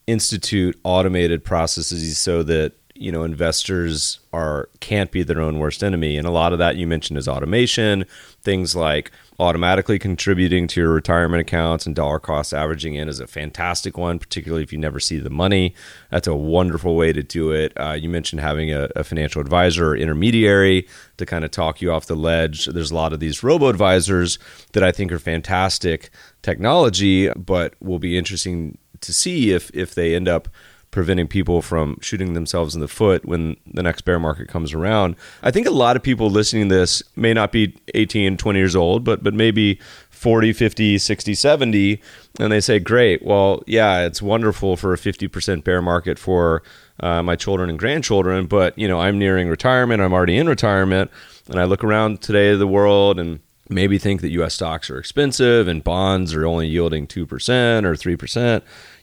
[0.07, 6.19] institute automated processes so that you know investors are can't be their own worst enemy.
[6.19, 8.05] And a lot of that you mentioned is automation
[8.43, 9.11] things like
[9.43, 14.19] automatically contributing to your retirement accounts and dollar cost averaging in is a fantastic one
[14.19, 15.75] particularly if you never see the money.
[16.11, 17.73] That's a wonderful way to do it.
[17.77, 21.93] Uh, you mentioned having a, a, financial advisor or intermediary to kind of talk you
[21.93, 22.67] off the ledge.
[22.67, 24.39] There's a lot of these robo advisors
[24.73, 26.11] that i think are fantastic
[26.43, 30.49] technology but will be interesting to see if if they end up
[30.93, 35.17] preventing people from shooting themselves in the foot when the next bear market comes around.
[35.43, 38.77] I think a lot of people listening to this may not be 18, 20 years
[38.77, 42.01] old, but but maybe 40, 50, 60, 70
[42.39, 43.25] and they say, "Great.
[43.25, 46.63] Well, yeah, it's wonderful for a 50% bear market for
[47.01, 51.11] uh, my children and grandchildren, but you know, I'm nearing retirement, I'm already in retirement,
[51.49, 55.67] and I look around today the world and maybe think that US stocks are expensive
[55.67, 58.63] and bonds are only yielding 2% or 3%.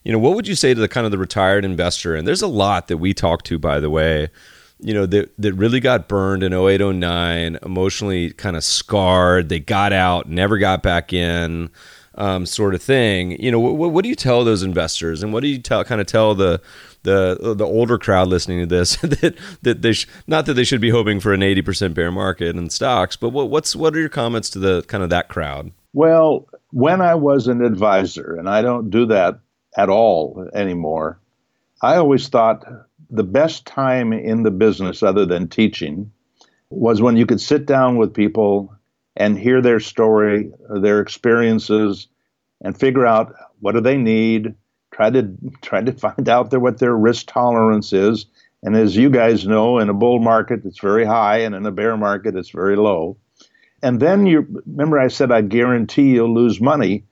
[0.09, 2.15] You know, what would you say to the kind of the retired investor?
[2.15, 4.29] And there's a lot that we talk to by the way,
[4.79, 9.49] you know, that that really got burned in 08 09, emotionally kind of scarred.
[9.49, 11.69] They got out, never got back in.
[12.15, 13.39] Um, sort of thing.
[13.41, 16.01] You know, what, what do you tell those investors, and what do you tell kind
[16.01, 16.59] of tell the
[17.03, 20.81] the the older crowd listening to this that that they sh- not that they should
[20.81, 24.09] be hoping for an 80% bear market in stocks but what what's what are your
[24.09, 28.61] comments to the kind of that crowd well when i was an advisor and i
[28.61, 29.39] don't do that
[29.79, 31.19] at all anymore
[31.81, 32.65] i always thought
[33.09, 36.11] the best time in the business other than teaching
[36.69, 38.75] was when you could sit down with people
[39.15, 42.07] and hear their story their experiences
[42.61, 44.55] and figure out what do they need
[44.99, 48.25] try to try to find out there what their risk tolerance is.
[48.61, 51.71] And as you guys know, in a bull market, it's very high, and in a
[51.71, 53.17] bear market, it's very low.
[53.81, 57.05] And then you remember I said I guarantee you'll lose money.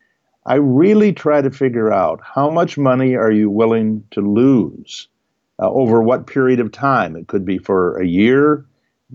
[0.47, 5.09] I really try to figure out how much money are you willing to lose
[5.61, 7.17] uh, over what period of time.
[7.17, 8.65] It could be for a year.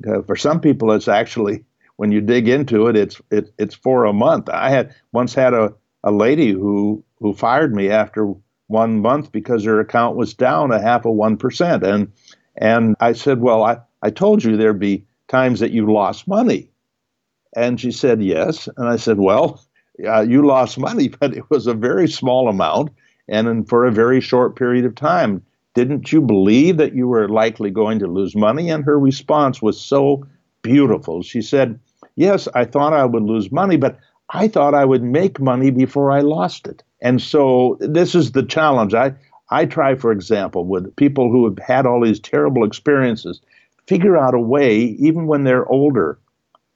[0.06, 1.64] Uh, for some people, it's actually
[1.96, 4.50] when you dig into it, it's it, it's for a month.
[4.50, 5.72] I had once had a,
[6.04, 8.34] a lady who who fired me after
[8.66, 11.82] one month because her account was down a half of one percent.
[11.82, 12.12] And
[12.56, 16.70] and I said, Well, I, I told you there'd be times that you lost money.
[17.56, 18.68] And she said, Yes.
[18.76, 19.64] And I said, Well,
[20.06, 22.90] uh, you lost money, but it was a very small amount
[23.28, 25.42] and for a very short period of time.
[25.74, 28.70] Didn't you believe that you were likely going to lose money?
[28.70, 30.26] And her response was so
[30.60, 31.22] beautiful.
[31.22, 31.78] She said,
[32.14, 33.98] Yes, I thought I would lose money, but
[34.30, 36.82] I thought I would make money before I lost it.
[37.00, 38.92] And so this is the challenge.
[38.92, 39.14] I,
[39.50, 43.40] I try, for example, with people who have had all these terrible experiences,
[43.86, 46.18] figure out a way, even when they're older,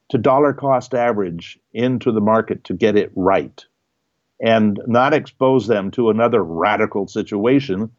[0.08, 3.64] to dollar cost average into the market to get it right
[4.40, 7.90] and not expose them to another radical situation.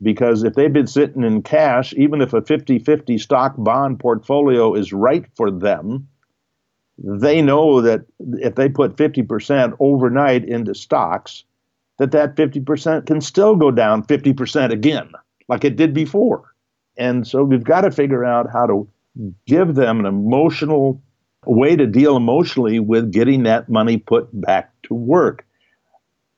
[0.00, 4.74] Because if they've been sitting in cash, even if a 50 50 stock bond portfolio
[4.74, 6.08] is right for them,
[6.98, 11.44] they know that if they put 50% overnight into stocks,
[11.98, 15.12] that that 50% can still go down 50% again,
[15.48, 16.54] like it did before.
[16.96, 18.88] And so we've got to figure out how to
[19.46, 21.00] give them an emotional
[21.46, 25.46] way to deal emotionally with getting that money put back to work.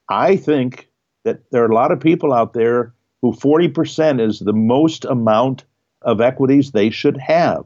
[0.09, 0.89] I think
[1.23, 5.65] that there are a lot of people out there who 40% is the most amount
[6.01, 7.65] of equities they should have.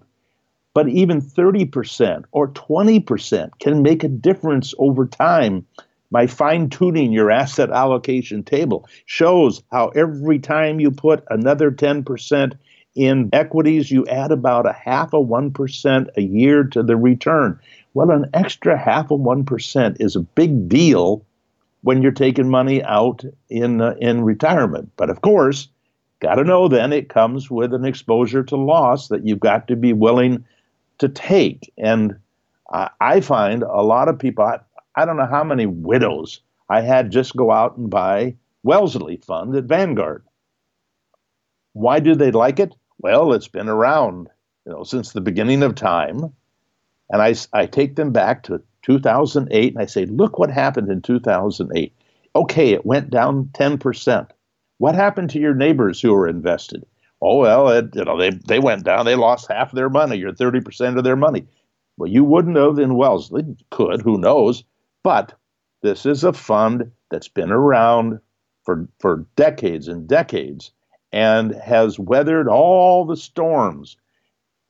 [0.74, 5.66] But even 30% or 20% can make a difference over time
[6.12, 12.54] by fine tuning your asset allocation table shows how every time you put another 10%
[12.96, 17.60] in equities, you add about a half a 1% a year to the return.
[17.94, 21.26] Well, an extra half of 1% is a big deal
[21.82, 24.92] when you're taking money out in, uh, in retirement.
[24.98, 25.70] But of course,
[26.20, 29.76] got to know then it comes with an exposure to loss that you've got to
[29.76, 30.44] be willing
[30.98, 31.72] to take.
[31.78, 32.18] And
[33.00, 34.46] I find a lot of people,
[34.96, 39.56] I don't know how many widows I had just go out and buy Wellesley Fund
[39.56, 40.24] at Vanguard.
[41.74, 42.76] Why do they like it?
[43.00, 44.30] Well, it's been around,
[44.66, 46.34] you know, since the beginning of time.
[47.10, 51.02] And I, I take them back to 2008, and I say, look what happened in
[51.02, 51.96] 2008.
[52.36, 54.30] Okay, it went down 10%.
[54.78, 56.86] What happened to your neighbors who were invested?
[57.22, 59.06] Oh well, it, you know they they went down.
[59.06, 61.48] They lost half their money or 30% of their money.
[61.98, 63.44] Well, you wouldn't have in Wellesley.
[63.72, 64.64] Could, who knows?
[65.04, 65.34] But
[65.82, 68.20] this is a fund that's been around
[68.64, 70.72] for for decades and decades
[71.12, 73.98] and has weathered all the storms.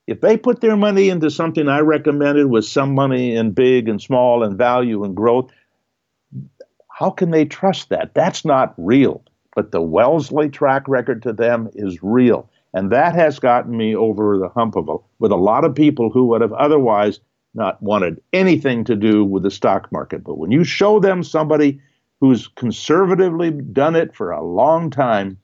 [0.07, 4.01] If they put their money into something I recommended with some money in big and
[4.01, 5.51] small and value and growth,
[6.89, 8.13] how can they trust that?
[8.13, 9.23] That's not real.
[9.55, 12.49] But the Wellesley track record to them is real.
[12.73, 16.09] And that has gotten me over the hump of a, with a lot of people
[16.09, 17.19] who would have otherwise
[17.53, 20.23] not wanted anything to do with the stock market.
[20.23, 21.81] But when you show them somebody
[22.19, 25.37] who's conservatively done it for a long time,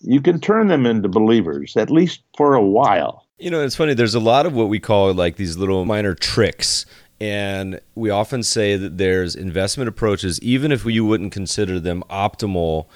[0.00, 3.26] you can turn them into believers, at least for a while.
[3.38, 6.14] You know, it's funny, there's a lot of what we call like these little minor
[6.14, 6.86] tricks.
[7.20, 12.86] And we often say that there's investment approaches, even if you wouldn't consider them optimal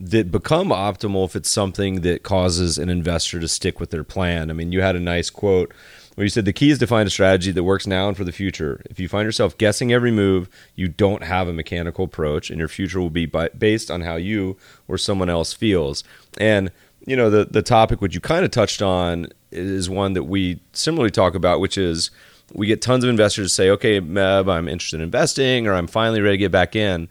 [0.00, 4.50] that become optimal if it's something that causes an investor to stick with their plan.
[4.50, 5.74] I mean, you had a nice quote
[6.14, 8.24] where you said the key is to find a strategy that works now and for
[8.24, 8.82] the future.
[8.90, 12.68] If you find yourself guessing every move, you don't have a mechanical approach, and your
[12.68, 14.56] future will be by, based on how you
[14.88, 16.02] or someone else feels.
[16.38, 16.70] And
[17.06, 20.60] you know, the the topic which you kind of touched on is one that we
[20.72, 22.10] similarly talk about, which is
[22.52, 26.20] we get tons of investors say, "Okay, Meb, I'm interested in investing, or I'm finally
[26.20, 27.08] ready to get back in.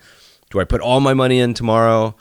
[0.49, 2.15] Do I put all my money in tomorrow?"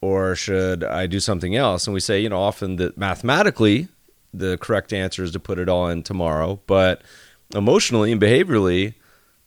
[0.00, 1.86] or should I do something else?
[1.86, 3.88] And we say, you know, often that mathematically,
[4.32, 7.02] the correct answer is to put it all in tomorrow, but
[7.54, 8.94] emotionally and behaviorally,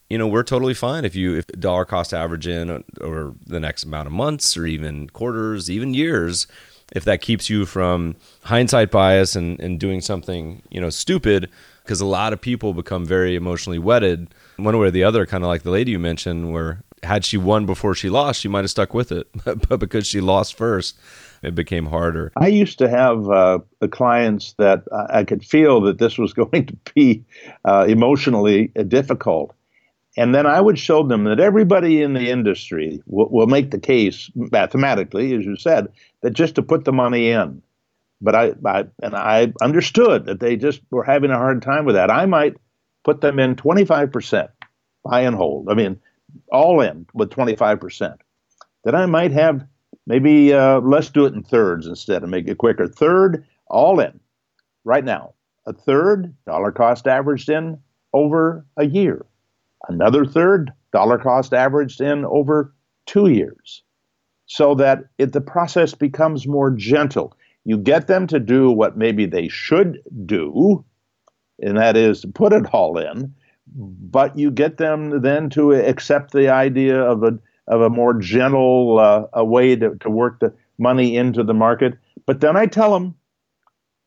[0.10, 3.60] you know, we're totally fine if you if dollar cost average in uh, over the
[3.60, 6.48] next amount of months or even quarters, even years,
[6.92, 11.50] if that keeps you from hindsight bias and, and doing something, you know, stupid,
[11.84, 15.44] because a lot of people become very emotionally wedded one way or the other, kind
[15.44, 18.62] of like the lady you mentioned, where had she won before she lost, she might
[18.62, 19.28] have stuck with it.
[19.44, 20.98] but because she lost first,
[21.42, 22.32] it became harder.
[22.38, 26.78] I used to have uh, clients that I could feel that this was going to
[26.94, 27.24] be
[27.66, 29.56] uh, emotionally difficult.
[30.18, 33.80] And then I would show them that everybody in the industry will, will make the
[33.80, 35.88] case mathematically, as you said,
[36.22, 37.61] that just to put the money in.
[38.22, 41.95] But I, I and I understood that they just were having a hard time with
[41.95, 42.11] that.
[42.11, 42.55] I might
[43.03, 44.49] put them in 25%
[45.03, 45.69] buy and hold.
[45.69, 45.99] I mean,
[46.51, 48.17] all in with 25%.
[48.84, 49.65] Then I might have
[50.07, 52.88] maybe uh, let's do it in thirds instead and make it quicker.
[52.88, 54.19] Third, all in
[54.84, 55.34] right now.
[55.67, 57.80] A third, dollar cost averaged in
[58.13, 59.26] over a year.
[59.88, 62.74] Another third, dollar cost averaged in over
[63.05, 63.84] two years.
[64.54, 67.38] So that it, the process becomes more gentle.
[67.64, 70.84] You get them to do what maybe they should do,
[71.62, 73.34] and that is to put it all in,
[73.74, 77.39] but you get them then to accept the idea of a
[77.70, 81.97] of a more gentle uh, a way to, to work the money into the market.
[82.26, 83.16] But then I tell them,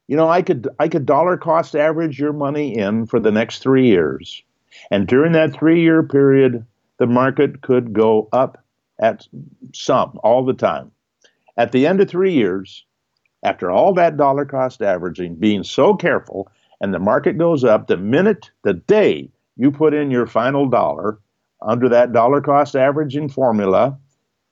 [0.09, 3.61] you know, I could I could dollar cost average your money in for the next
[3.61, 4.43] three years,
[4.91, 6.67] and during that three year period,
[6.99, 8.63] the market could go up
[9.01, 9.27] at
[9.73, 10.91] some all the time.
[11.57, 12.85] At the end of three years,
[13.43, 17.97] after all that dollar cost averaging, being so careful, and the market goes up the
[17.97, 21.19] minute, the day you put in your final dollar
[21.63, 23.99] under that dollar cost averaging formula,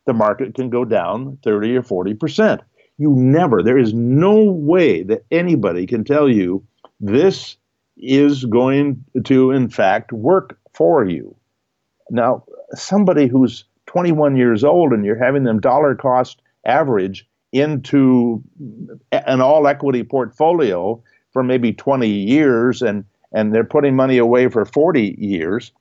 [0.06, 2.60] the market can go down 30 or 40 percent.
[2.98, 6.64] You never, there is no way that anybody can tell you
[7.00, 7.56] this
[7.96, 11.34] is going to, in fact, work for you.
[12.10, 18.42] Now, somebody who's 21 years old and you're having them dollar cost average into
[19.12, 24.64] an all equity portfolio for maybe 20 years and and they're putting money away for
[24.64, 25.72] 40 years,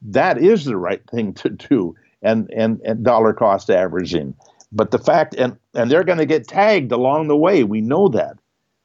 [0.00, 4.34] that is the right thing to do and, and, and dollar cost averaging.
[4.72, 8.08] But the fact, and, and they're going to get tagged along the way, we know
[8.08, 8.38] that.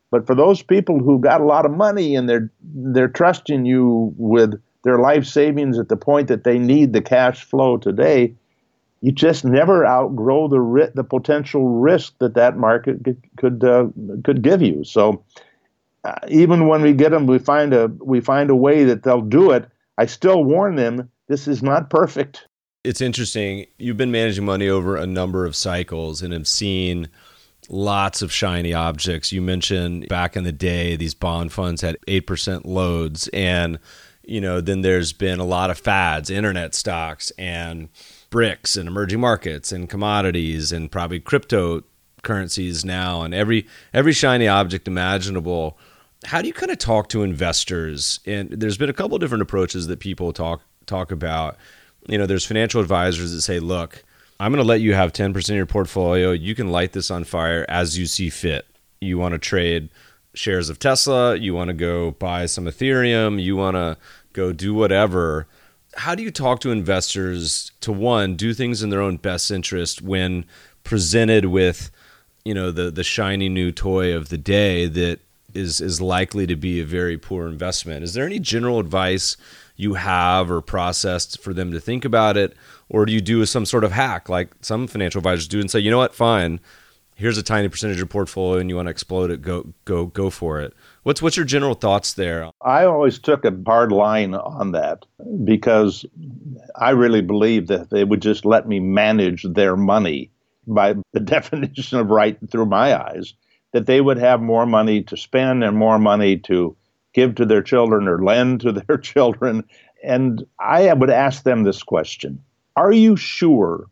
[0.10, 4.14] But for those people who got a lot of money and they're, they're trusting you
[4.18, 8.36] with their life savings at the point that they need the cash flow today,
[9.02, 13.88] you just never outgrow the ri- the potential risk that that market could could, uh,
[14.24, 14.84] could give you.
[14.84, 15.24] So
[16.04, 19.22] uh, even when we get them, we find a we find a way that they'll
[19.22, 19.68] do it.
[19.98, 22.48] I still warn them this is not perfect.
[22.84, 23.68] It's interesting.
[23.78, 27.10] You've been managing money over a number of cycles and have seen
[27.70, 29.32] lots of shiny objects.
[29.32, 33.28] You mentioned back in the day, these bond funds had 8% loads.
[33.30, 33.78] And,
[34.24, 37.90] you know, then there's been a lot of fads, internet stocks and
[38.32, 44.88] BRICS and emerging markets and commodities and probably cryptocurrencies now and every every shiny object
[44.88, 45.78] imaginable
[46.26, 48.20] how do you kind of talk to investors?
[48.26, 51.58] And there's been a couple different approaches that people talk talk about,
[52.08, 54.04] you know, there's financial advisors that say, look,
[54.40, 56.32] I'm going to let you have 10% of your portfolio.
[56.32, 58.66] You can light this on fire as you see fit.
[59.00, 59.90] You want to trade
[60.34, 63.98] shares of Tesla, you want to go buy some Ethereum, you want to
[64.34, 65.48] go do whatever.
[65.96, 70.02] How do you talk to investors to one, do things in their own best interest
[70.02, 70.46] when
[70.84, 71.92] presented with,
[72.46, 75.20] you know, the the shiny new toy of the day that
[75.54, 78.04] is is likely to be a very poor investment?
[78.04, 79.38] Is there any general advice
[79.76, 82.56] you have or process for them to think about it?
[82.90, 85.80] Or do you do some sort of hack like some financial advisors do and say,
[85.80, 86.60] you know what, fine,
[87.16, 90.06] here's a tiny percentage of your portfolio and you want to explode it, go go
[90.08, 90.74] go for it.
[91.04, 92.52] What's what's your general thoughts there?
[92.62, 95.06] I always took a hard line on that
[95.44, 96.06] because
[96.76, 100.30] I really believe that they would just let me manage their money
[100.68, 103.34] by the definition of right through my eyes,
[103.74, 106.78] that they would have more money to spend and more money to
[107.14, 109.64] give to their children or lend to their children.
[110.04, 112.44] And I would ask them this question
[112.76, 113.88] Are you sure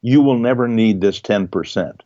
[0.00, 2.00] you will never need this 10%?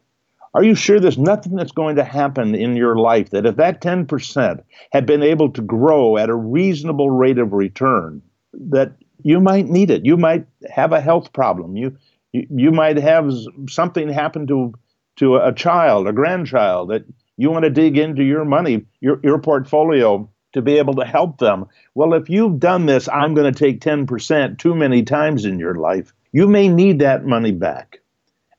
[0.55, 3.81] Are you sure there's nothing that's going to happen in your life that if that
[3.81, 8.93] 10% had been able to grow at a reasonable rate of return, that
[9.23, 10.05] you might need it?
[10.05, 11.77] You might have a health problem.
[11.77, 11.97] You
[12.33, 13.33] you, you might have
[13.69, 14.75] something happen to
[15.17, 17.05] to a child, a grandchild that
[17.37, 21.39] you want to dig into your money, your your portfolio to be able to help
[21.39, 21.67] them.
[21.95, 25.75] Well, if you've done this, I'm going to take 10% too many times in your
[25.75, 27.99] life, you may need that money back.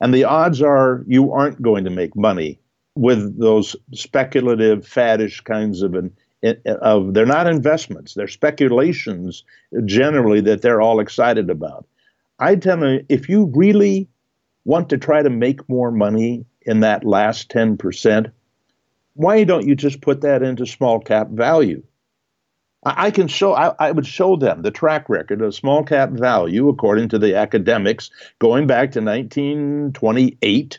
[0.00, 2.60] And the odds are you aren't going to make money
[2.94, 9.44] with those speculative, faddish kinds of an, eh, eh, of they're not investments, they're speculations
[9.84, 11.86] generally that they're all excited about.
[12.38, 14.08] I tell them if you really
[14.64, 18.30] want to try to make more money in that last 10%,
[19.14, 21.82] why don't you just put that into small cap value?
[22.88, 26.68] I can show, I, I, would show them the track record of small cap value
[26.68, 30.78] according to the academics going back to 1928.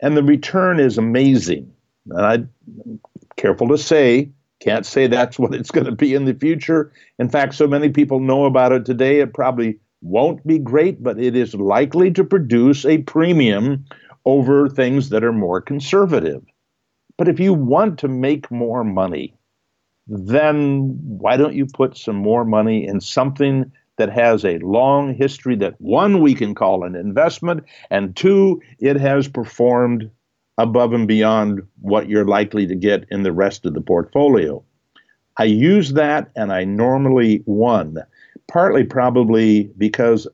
[0.00, 1.72] And the return is amazing.
[2.10, 3.00] And I'm
[3.36, 4.30] careful to say,
[4.60, 6.92] can't say that's what it's going to be in the future.
[7.18, 11.18] In fact, so many people know about it today, it probably won't be great, but
[11.18, 13.86] it is likely to produce a premium
[14.26, 16.44] over things that are more conservative.
[17.16, 19.34] But if you want to make more money,
[20.06, 25.56] then why don't you put some more money in something that has a long history
[25.56, 30.10] that one we can call an investment and two it has performed
[30.58, 34.62] above and beyond what you're likely to get in the rest of the portfolio?
[35.36, 37.98] I use that and i normally won
[38.46, 40.28] partly probably because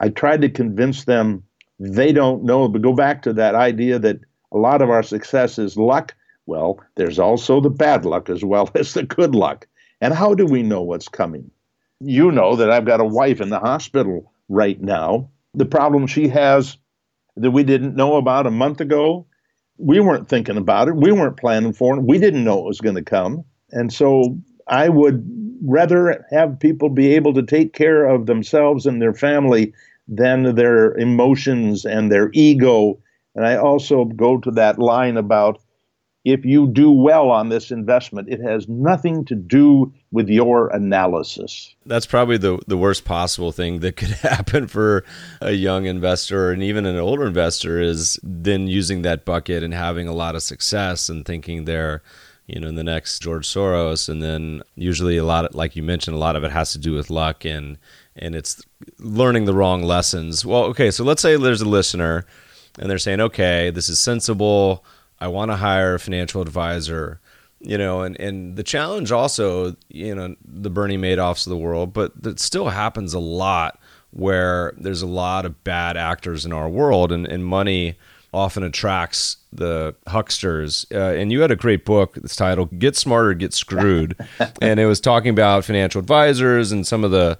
[0.00, 1.44] i tried to convince them
[1.80, 2.68] they don't know.
[2.68, 4.20] But go back to that idea that
[4.52, 6.14] a lot of our success is luck
[6.50, 9.68] well, there's also the bad luck as well as the good luck.
[10.00, 11.50] And how do we know what's coming?
[12.00, 15.30] You know that I've got a wife in the hospital right now.
[15.54, 16.76] The problem she has
[17.36, 19.26] that we didn't know about a month ago,
[19.78, 20.96] we weren't thinking about it.
[20.96, 22.02] We weren't planning for it.
[22.02, 23.44] We didn't know it was going to come.
[23.70, 24.36] And so
[24.66, 25.24] I would
[25.62, 29.72] rather have people be able to take care of themselves and their family
[30.08, 32.98] than their emotions and their ego.
[33.36, 35.60] And I also go to that line about
[36.24, 41.74] if you do well on this investment, it has nothing to do with your analysis.
[41.86, 45.04] That's probably the, the worst possible thing that could happen for
[45.40, 50.08] a young investor and even an older investor is then using that bucket and having
[50.08, 52.02] a lot of success and thinking they're,
[52.46, 54.08] you know, in the next George Soros.
[54.08, 56.78] And then usually a lot of, like you mentioned, a lot of it has to
[56.78, 57.78] do with luck and,
[58.14, 58.62] and it's
[58.98, 60.44] learning the wrong lessons.
[60.44, 62.26] Well, okay, so let's say there's a listener
[62.78, 64.84] and they're saying, okay, this is sensible
[65.20, 67.20] I want to hire a financial advisor,
[67.60, 71.92] you know, and, and the challenge also, you know, the Bernie Madoffs of the world,
[71.92, 73.78] but it still happens a lot
[74.12, 77.96] where there's a lot of bad actors in our world and, and money
[78.32, 80.86] often attracts the hucksters.
[80.92, 84.16] Uh, and you had a great book that's titled Get Smart or Get Screwed.
[84.62, 87.38] and it was talking about financial advisors and some of the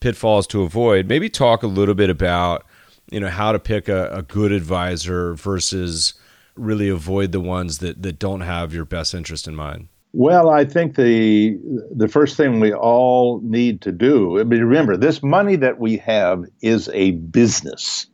[0.00, 1.08] pitfalls to avoid.
[1.08, 2.64] Maybe talk a little bit about,
[3.10, 6.14] you know, how to pick a, a good advisor versus–
[6.56, 9.88] really avoid the ones that, that don't have your best interest in mind?
[10.12, 11.58] Well, I think the
[11.94, 14.40] the first thing we all need to do.
[14.40, 18.06] I mean, remember, this money that we have is a business.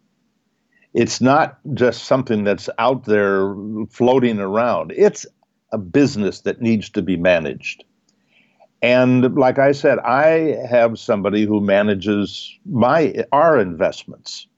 [0.94, 3.54] It's not just something that's out there
[3.90, 4.92] floating around.
[4.96, 5.26] It's
[5.70, 7.84] a business that needs to be managed.
[8.82, 14.48] And like I said, I have somebody who manages my our investments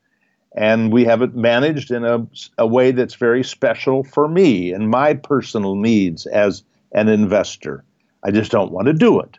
[0.55, 2.27] and we have it managed in a,
[2.59, 7.85] a way that's very special for me and my personal needs as an investor.
[8.23, 9.39] I just don't want to do it.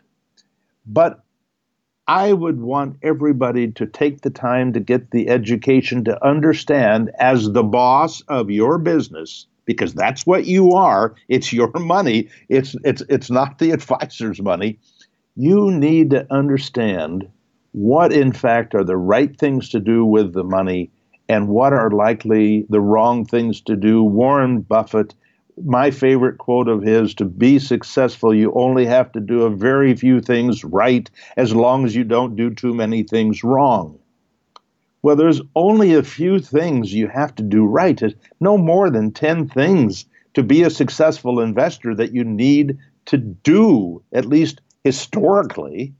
[0.86, 1.24] But
[2.06, 7.50] I would want everybody to take the time to get the education to understand, as
[7.50, 11.16] the boss of your business, because that's what you are.
[11.28, 12.28] It's your money.
[12.48, 14.78] It's it's it's not the advisor's money.
[15.34, 17.28] You need to understand
[17.72, 20.90] what, in fact, are the right things to do with the money
[21.28, 24.02] and what are likely the wrong things to do.
[24.02, 25.14] Warren Buffett
[25.64, 29.94] my favorite quote of his to be successful, you only have to do a very
[29.94, 33.98] few things right as long as you don't do too many things wrong.
[35.02, 38.02] Well, there's only a few things you have to do right.
[38.40, 40.04] No more than 10 things
[40.34, 45.94] to be a successful investor that you need to do, at least historically.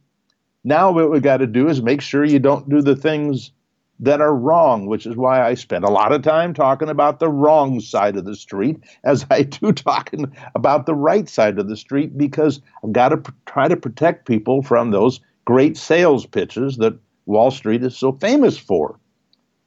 [0.65, 3.53] Now, what we've got to do is make sure you don't do the things
[4.01, 7.29] that are wrong, which is why I spend a lot of time talking about the
[7.29, 11.77] wrong side of the street as I do talking about the right side of the
[11.77, 16.77] street because I've got to pr- try to protect people from those great sales pitches
[16.77, 18.99] that Wall Street is so famous for.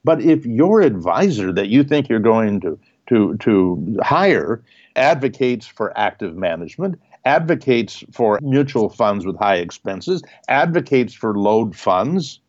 [0.03, 4.63] But if your advisor that you think you're going to to to hire
[4.95, 12.39] advocates for active management, advocates for mutual funds with high expenses, advocates for load funds,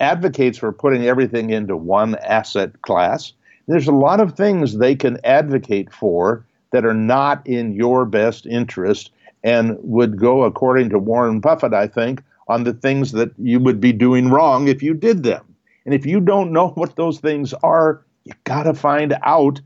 [0.00, 3.32] advocates for putting everything into one asset class.
[3.66, 8.46] There's a lot of things they can advocate for that are not in your best
[8.46, 9.10] interest
[9.44, 13.80] and would go, according to Warren Buffett, I think, on the things that you would
[13.80, 15.44] be doing wrong if you did them.
[15.84, 19.60] And if you don't know what those things are, you got to find out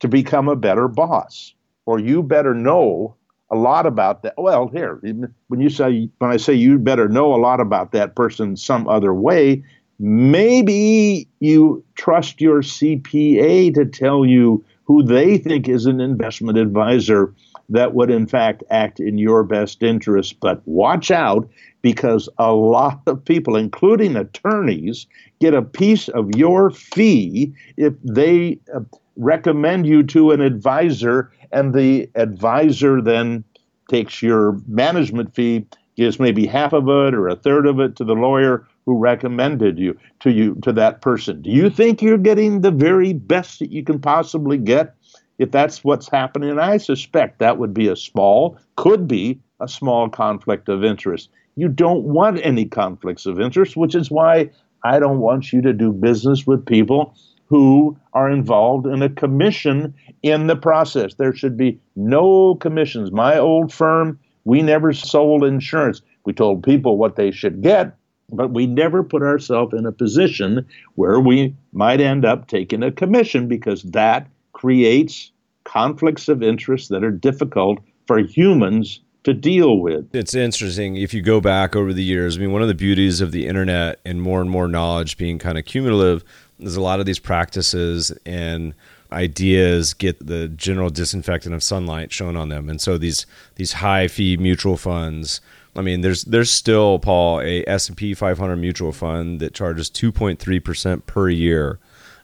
[0.00, 1.52] to become a better boss.
[1.86, 3.14] Or you better know
[3.50, 4.34] a lot about that.
[4.36, 5.00] Well, here,
[5.48, 8.88] when you say when I say you better know a lot about that person some
[8.88, 9.62] other way,
[9.98, 17.32] Maybe you trust your CPA to tell you who they think is an investment advisor
[17.68, 20.38] that would, in fact, act in your best interest.
[20.40, 21.48] But watch out
[21.82, 25.06] because a lot of people, including attorneys,
[25.40, 28.80] get a piece of your fee if they uh,
[29.16, 33.44] recommend you to an advisor, and the advisor then
[33.88, 35.66] takes your management fee,
[35.96, 39.78] gives maybe half of it or a third of it to the lawyer who recommended
[39.78, 41.42] you to you to that person.
[41.42, 44.94] Do you think you're getting the very best that you can possibly get?
[45.38, 50.08] If that's what's happening, I suspect that would be a small, could be a small
[50.08, 51.28] conflict of interest.
[51.56, 54.50] You don't want any conflicts of interest, which is why
[54.84, 57.14] I don't want you to do business with people
[57.46, 61.14] who are involved in a commission in the process.
[61.14, 63.12] There should be no commissions.
[63.12, 66.02] My old firm, we never sold insurance.
[66.24, 67.96] We told people what they should get,
[68.30, 70.66] but we never put ourselves in a position
[70.96, 75.30] where we might end up taking a commission because that creates
[75.64, 80.14] conflicts of interest that are difficult for humans to deal with.
[80.14, 82.36] It's interesting if you go back over the years.
[82.36, 85.40] I mean, one of the beauties of the internet and more and more knowledge being
[85.40, 86.24] kind of cumulative
[86.60, 88.74] is a lot of these practices and
[89.12, 92.68] ideas get the general disinfectant of sunlight shown on them.
[92.68, 95.40] And so these these high fee mutual funds
[95.76, 99.90] I mean, there's there's still Paul a S and P 500 mutual fund that charges
[99.90, 101.78] 2.3 percent per year,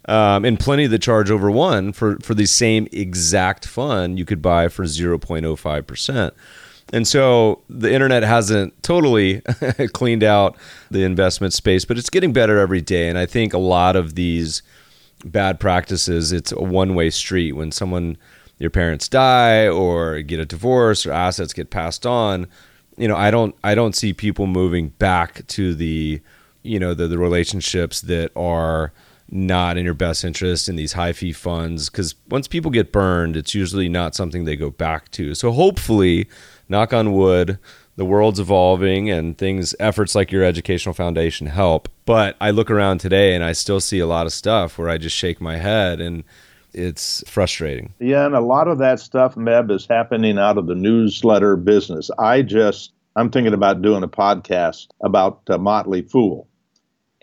[0.06, 4.40] um, and plenty that charge over one for for the same exact fund you could
[4.42, 6.34] buy for 0.05 percent.
[6.92, 9.40] And so the internet hasn't totally
[9.92, 10.56] cleaned out
[10.90, 13.08] the investment space, but it's getting better every day.
[13.08, 14.62] And I think a lot of these
[15.24, 17.52] bad practices, it's a one way street.
[17.52, 18.18] When someone,
[18.58, 22.46] your parents die or get a divorce or assets get passed on,
[22.96, 26.20] you know, I don't I don't see people moving back to the
[26.62, 28.92] you know the, the relationships that are
[29.30, 33.36] not in your best interest in these high fee funds because once people get burned,
[33.36, 35.34] it's usually not something they go back to.
[35.34, 36.28] So hopefully,
[36.72, 37.58] knock on wood,
[37.94, 41.88] the world's evolving and things efforts like your educational foundation help.
[42.04, 44.98] But I look around today and I still see a lot of stuff where I
[44.98, 46.24] just shake my head and
[46.72, 47.92] it's frustrating.
[48.00, 52.10] Yeah, and a lot of that stuff, Meb, is happening out of the newsletter business.
[52.18, 56.48] I just, I'm thinking about doing a podcast about uh, Motley Fool.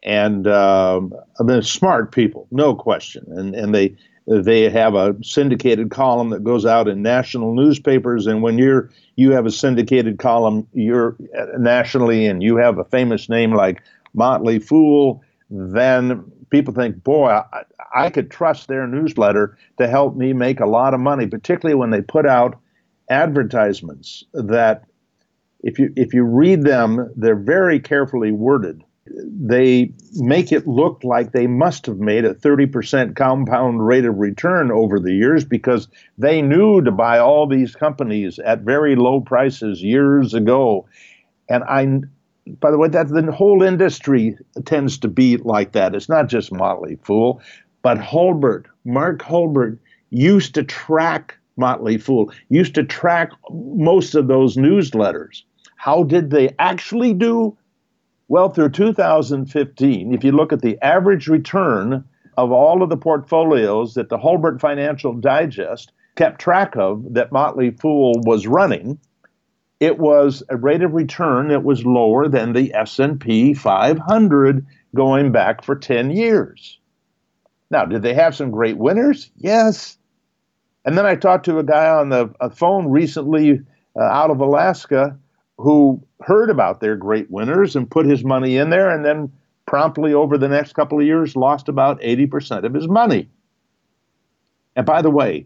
[0.04, 3.26] And um, I mean, smart people, no question.
[3.30, 3.98] And, and they,
[4.30, 8.28] they have a syndicated column that goes out in national newspapers.
[8.28, 11.16] And when you're, you have a syndicated column, you're
[11.58, 13.82] nationally, and you have a famous name like
[14.14, 17.64] Motley Fool, then people think, boy, I,
[17.96, 21.90] I could trust their newsletter to help me make a lot of money, particularly when
[21.90, 22.60] they put out
[23.10, 24.84] advertisements that
[25.62, 28.84] if you if you read them, they're very carefully worded.
[29.16, 34.72] They make it look like they must have made a 30% compound rate of return
[34.72, 35.88] over the years because
[36.18, 40.88] they knew to buy all these companies at very low prices years ago.
[41.48, 42.02] And I
[42.60, 44.36] by the way, that the whole industry
[44.66, 45.96] tends to be like that.
[45.96, 47.42] It's not just Motley Fool,
[47.82, 49.78] but Hulbert, Mark Hulbert,
[50.10, 55.44] used to track Motley Fool, used to track most of those newsletters.
[55.76, 57.56] How did they actually do?
[58.30, 62.04] Well, through 2015, if you look at the average return
[62.38, 67.72] of all of the portfolios that the Hulbert Financial Digest kept track of that Motley
[67.72, 69.00] Fool was running,
[69.80, 75.64] it was a rate of return that was lower than the S&P 500 going back
[75.64, 76.78] for 10 years.
[77.72, 79.32] Now, did they have some great winners?
[79.38, 79.98] Yes.
[80.86, 83.62] And then I talked to a guy on the phone recently
[84.00, 85.18] uh, out of Alaska
[85.60, 89.32] who heard about their great winners and put his money in there and then
[89.66, 93.30] promptly over the next couple of years lost about 80% of his money.
[94.76, 95.46] And by the way,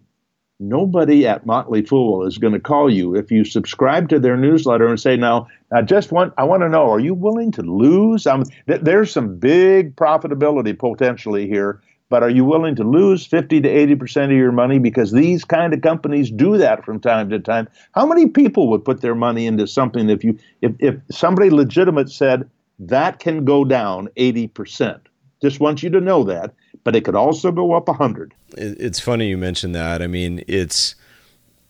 [0.59, 4.87] nobody at Motley Fool is going to call you if you subscribe to their newsletter
[4.87, 8.27] and say, "Now, I just want I want to know, are you willing to lose?
[8.27, 11.81] Um, th- there's some big profitability potentially here,
[12.13, 15.43] but are you willing to lose 50 to 80 percent of your money because these
[15.43, 17.67] kind of companies do that from time to time?
[17.95, 22.11] How many people would put their money into something if you if if somebody legitimate
[22.11, 22.47] said
[22.77, 25.01] that can go down 80 percent?
[25.41, 26.53] Just want you to know that
[26.83, 28.33] but it could also go up 100.
[28.57, 30.03] It's funny you mentioned that.
[30.03, 30.93] I mean, it's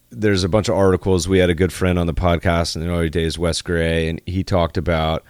[0.10, 1.30] there's a bunch of articles.
[1.30, 4.20] We had a good friend on the podcast in the early days, Wes Gray, and
[4.26, 5.24] he talked about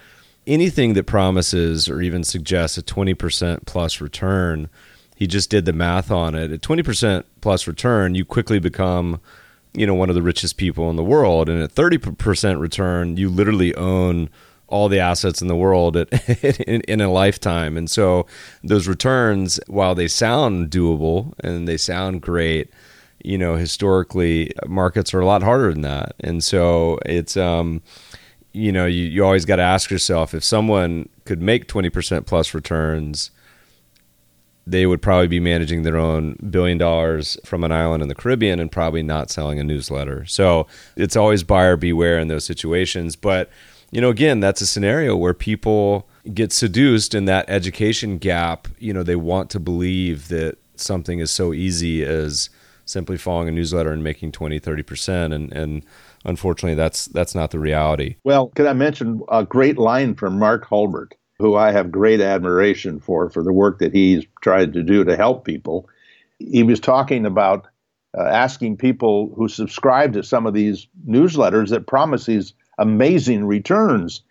[0.47, 4.69] anything that promises or even suggests a 20% plus return.
[5.15, 6.51] He just did the math on it.
[6.51, 9.21] At 20% plus return, you quickly become,
[9.73, 11.49] you know, one of the richest people in the world.
[11.49, 14.29] And at 30% return, you literally own
[14.67, 16.11] all the assets in the world at,
[16.61, 17.77] in, in, a lifetime.
[17.77, 18.25] And so
[18.63, 22.71] those returns, while they sound doable and they sound great,
[23.23, 26.15] you know, historically markets are a lot harder than that.
[26.19, 27.81] And so it's, um,
[28.51, 32.53] you know, you, you always got to ask yourself if someone could make 20% plus
[32.53, 33.31] returns,
[34.65, 38.59] they would probably be managing their own billion dollars from an island in the Caribbean
[38.59, 40.25] and probably not selling a newsletter.
[40.25, 43.15] So it's always buyer beware in those situations.
[43.15, 43.49] But
[43.91, 48.67] you know, again, that's a scenario where people get seduced in that education gap.
[48.79, 52.49] You know, they want to believe that something is so easy as
[52.85, 55.33] simply following a newsletter and making 20, 30%.
[55.33, 55.85] And, and
[56.25, 58.15] unfortunately, that's, that's not the reality.
[58.23, 62.99] Well, could I mention a great line from Mark Hulbert, who I have great admiration
[62.99, 65.89] for, for the work that he's tried to do to help people.
[66.39, 67.67] He was talking about
[68.17, 74.21] uh, asking people who subscribe to some of these newsletters that promise these amazing returns.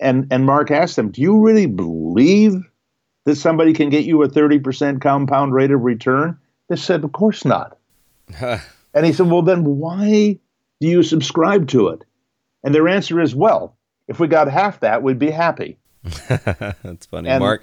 [0.00, 2.68] And and Mark asked them, "Do you really believe
[3.24, 6.38] that somebody can get you a 30% compound rate of return?"
[6.68, 7.78] They said, "Of course not."
[8.40, 10.38] and he said, "Well, then why
[10.80, 12.02] do you subscribe to it?"
[12.64, 13.76] And their answer is, "Well,
[14.08, 15.78] if we got half that, we'd be happy."
[16.82, 17.62] That's funny, and Mark.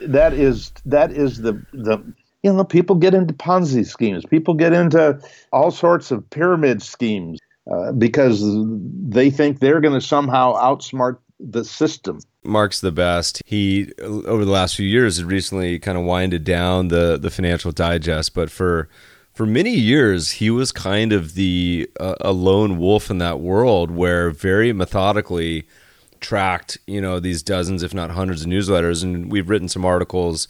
[0.00, 1.98] That is that is the the
[2.42, 4.24] you know people get into Ponzi schemes.
[4.24, 5.20] People get into
[5.52, 7.38] all sorts of pyramid schemes.
[7.68, 8.44] Uh, because
[9.08, 12.20] they think they're going to somehow outsmart the system.
[12.44, 13.42] Mark's the best.
[13.44, 17.72] He over the last few years had recently kind of winded down the the Financial
[17.72, 18.88] Digest, but for
[19.34, 23.90] for many years he was kind of the uh, a lone wolf in that world
[23.90, 25.66] where very methodically
[26.20, 30.48] tracked you know these dozens if not hundreds of newsletters and we've written some articles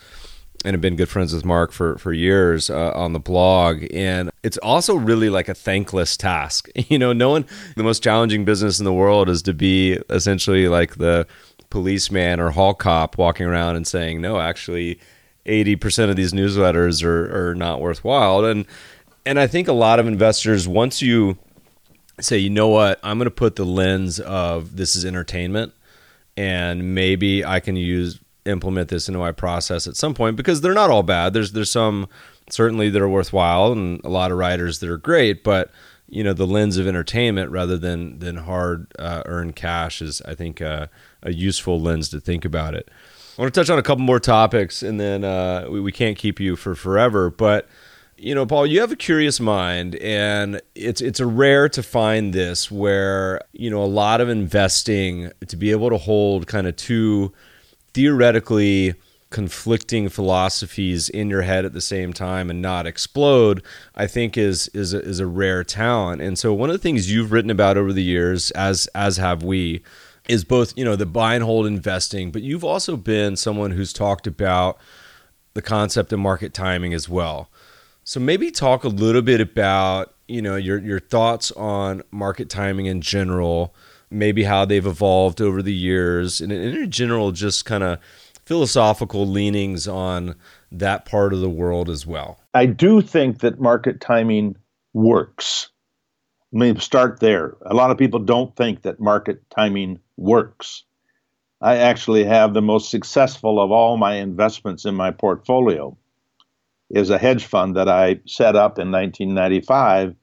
[0.64, 3.86] and have been good friends with Mark for for years uh, on the blog.
[3.92, 6.68] And it's also really like a thankless task.
[6.88, 10.68] You know, no one the most challenging business in the world is to be essentially
[10.68, 11.26] like the
[11.68, 15.00] policeman or hall cop walking around and saying, no, actually,
[15.46, 18.44] eighty percent of these newsletters are are not worthwhile.
[18.44, 18.66] And
[19.24, 21.38] and I think a lot of investors once you
[22.20, 25.72] say, you know what, I'm going to put the lens of this is entertainment
[26.36, 30.74] and maybe I can use implement this into my process at some point because they're
[30.74, 31.32] not all bad.
[31.32, 32.08] There's there's some
[32.48, 35.70] certainly that are worthwhile and a lot of writers that are great, but
[36.08, 40.34] you know the lens of entertainment rather than than hard uh, earned cash is I
[40.34, 40.86] think uh,
[41.22, 42.88] a useful lens to think about it.
[43.36, 46.16] I want to touch on a couple more topics and then uh, we, we can't
[46.16, 47.68] keep you for forever, but
[48.18, 52.32] you know, Paul, you have a curious mind, and it's it's a rare to find
[52.32, 56.76] this where you know a lot of investing to be able to hold kind of
[56.76, 57.32] two
[57.92, 58.94] theoretically
[59.30, 63.60] conflicting philosophies in your head at the same time and not explode
[63.96, 66.22] i think is is a, is a rare talent.
[66.22, 69.42] And so one of the things you've written about over the years as as have
[69.42, 69.82] we
[70.28, 73.92] is both you know the buy and hold investing but you've also been someone who's
[73.92, 74.78] talked about
[75.54, 77.50] the concept of market timing as well
[78.06, 82.86] so maybe talk a little bit about you know your your thoughts on market timing
[82.86, 83.74] in general
[84.10, 87.98] maybe how they've evolved over the years, and in general, just kind of
[88.44, 90.36] philosophical leanings on
[90.70, 92.40] that part of the world as well.
[92.54, 94.56] I do think that market timing
[94.92, 95.70] works.
[96.52, 97.56] Let me start there.
[97.66, 100.84] A lot of people don't think that market timing works.
[101.60, 105.96] I actually have the most successful of all my investments in my portfolio
[106.90, 110.14] is a hedge fund that I set up in 1995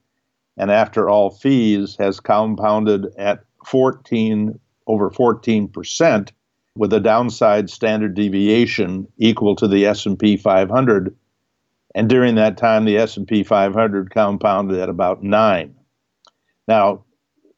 [0.56, 6.30] and after all fees has compounded at 14 over 14%
[6.76, 11.16] with a downside standard deviation equal to the S&P 500
[11.94, 15.74] and during that time the S&P 500 compounded at about 9
[16.66, 17.04] now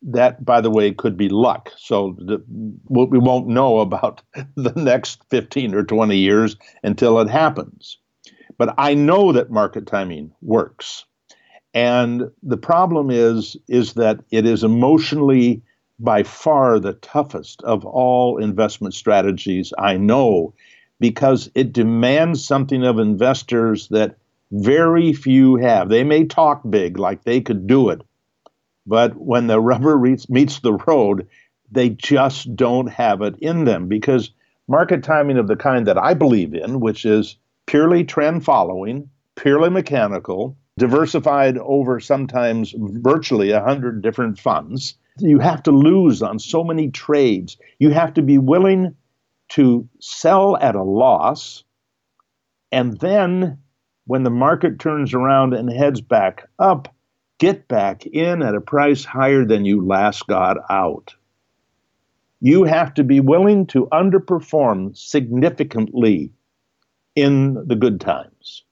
[0.02, 1.72] that by the way could be luck.
[1.76, 2.42] So the,
[2.88, 4.22] we won't know about
[4.56, 7.98] the next 15 or 20 years until it happens
[8.58, 11.04] but i know that market timing works
[11.74, 15.62] and the problem is is that it is emotionally
[15.98, 20.54] by far the toughest of all investment strategies I know
[21.00, 24.16] because it demands something of investors that
[24.50, 25.88] very few have.
[25.88, 28.02] They may talk big like they could do it,
[28.86, 31.28] but when the rubber meets the road,
[31.70, 34.30] they just don't have it in them because
[34.68, 37.36] market timing of the kind that I believe in, which is
[37.66, 45.62] purely trend following, purely mechanical, diversified over sometimes virtually a hundred different funds, you have
[45.62, 47.56] to lose on so many trades.
[47.78, 48.94] You have to be willing
[49.50, 51.64] to sell at a loss.
[52.70, 53.58] And then
[54.06, 56.94] when the market turns around and heads back up,
[57.38, 61.14] get back in at a price higher than you last got out.
[62.40, 66.32] You have to be willing to underperform significantly
[67.16, 68.64] in the good times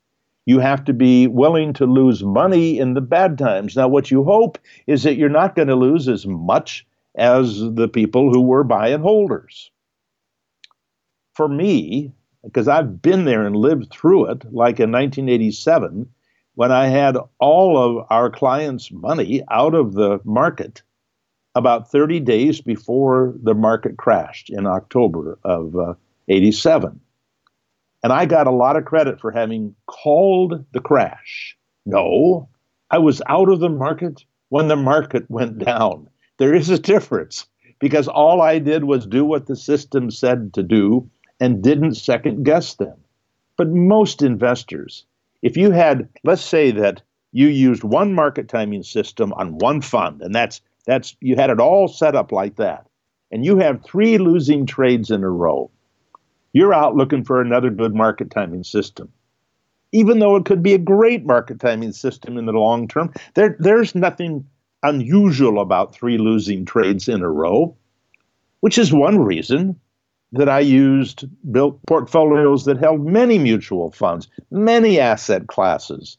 [0.47, 3.76] you have to be willing to lose money in the bad times.
[3.76, 6.86] Now, what you hope is that you're not going to lose as much
[7.16, 9.70] as the people who were buy and holders.
[11.34, 16.09] For me, because I've been there and lived through it, like in 1987,
[16.57, 20.82] when I had all of our clients' money out of the market
[21.57, 25.95] about 30 days before the market crashed in October of uh,
[26.28, 27.01] 87.
[28.05, 31.57] And I got a lot of credit for having called the crash.
[31.87, 32.51] No,
[32.91, 36.11] I was out of the market when the market went down.
[36.37, 37.47] There is a difference
[37.79, 41.09] because all I did was do what the system said to do
[41.41, 42.99] and didn't second guess them.
[43.57, 45.07] But most investors,
[45.41, 47.01] if you had, let's say that
[47.33, 51.59] you used one market timing system on one fund, and that's that's you had it
[51.59, 52.87] all set up like that,
[53.31, 55.71] and you have three losing trades in a row,
[56.55, 59.13] you're out looking for another good market timing system.
[59.93, 63.57] Even though it could be a great market timing system in the long term, there,
[63.59, 64.47] there's nothing
[64.83, 67.77] unusual about three losing trades in a row,
[68.61, 69.79] which is one reason
[70.33, 76.19] that I used built portfolios that held many mutual funds, many asset classes,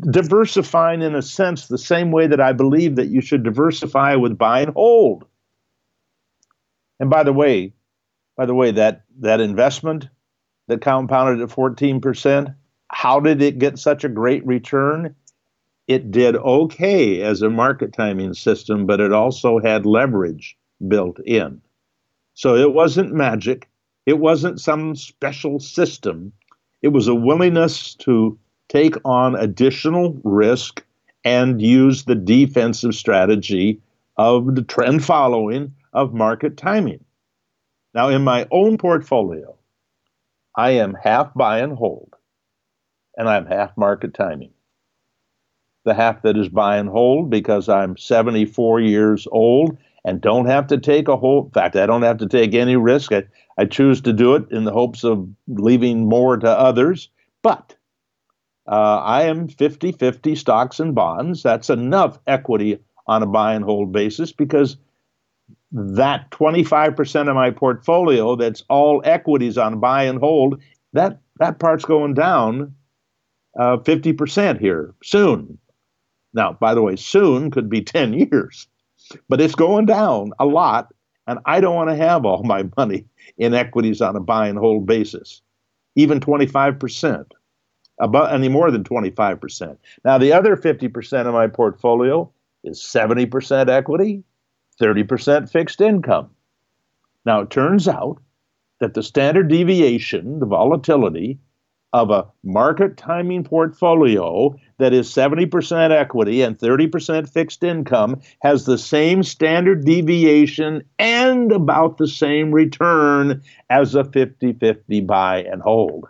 [0.00, 4.38] diversifying in a sense the same way that I believe that you should diversify with
[4.38, 5.24] buy and hold.
[6.98, 7.72] And by the way,
[8.36, 10.08] by the way, that that investment
[10.68, 12.54] that compounded at 14%,
[12.88, 15.14] how did it get such a great return?
[15.86, 20.56] It did okay as a market timing system, but it also had leverage
[20.88, 21.60] built in.
[22.32, 23.68] So it wasn't magic.
[24.06, 26.32] It wasn't some special system.
[26.82, 30.84] It was a willingness to take on additional risk
[31.24, 33.80] and use the defensive strategy
[34.16, 37.03] of the trend following of market timing.
[37.94, 39.56] Now, in my own portfolio,
[40.56, 42.14] I am half buy and hold,
[43.16, 44.50] and I'm half market timing.
[45.84, 50.66] The half that is buy and hold because I'm 74 years old and don't have
[50.68, 53.12] to take a whole, in fact, I don't have to take any risk.
[53.12, 53.24] I,
[53.56, 57.10] I choose to do it in the hopes of leaving more to others.
[57.42, 57.76] But
[58.66, 61.42] uh, I am 50 50 stocks and bonds.
[61.42, 64.78] That's enough equity on a buy and hold basis because
[65.74, 70.62] that 25% of my portfolio that's all equities on buy and hold,
[70.92, 72.72] that, that part's going down
[73.58, 75.58] uh, 50% here soon.
[76.32, 78.68] Now, by the way, soon could be 10 years,
[79.28, 80.92] but it's going down a lot.
[81.26, 83.06] And I don't want to have all my money
[83.38, 85.42] in equities on a buy and hold basis,
[85.96, 87.24] even 25%,
[88.00, 89.76] about any more than 25%.
[90.04, 92.30] Now, the other 50% of my portfolio
[92.62, 94.22] is 70% equity,
[94.80, 96.30] 30% fixed income.
[97.24, 98.18] Now, it turns out
[98.80, 101.38] that the standard deviation, the volatility
[101.94, 108.76] of a market timing portfolio that is 70% equity and 30% fixed income has the
[108.76, 116.08] same standard deviation and about the same return as a 50-50 buy and hold.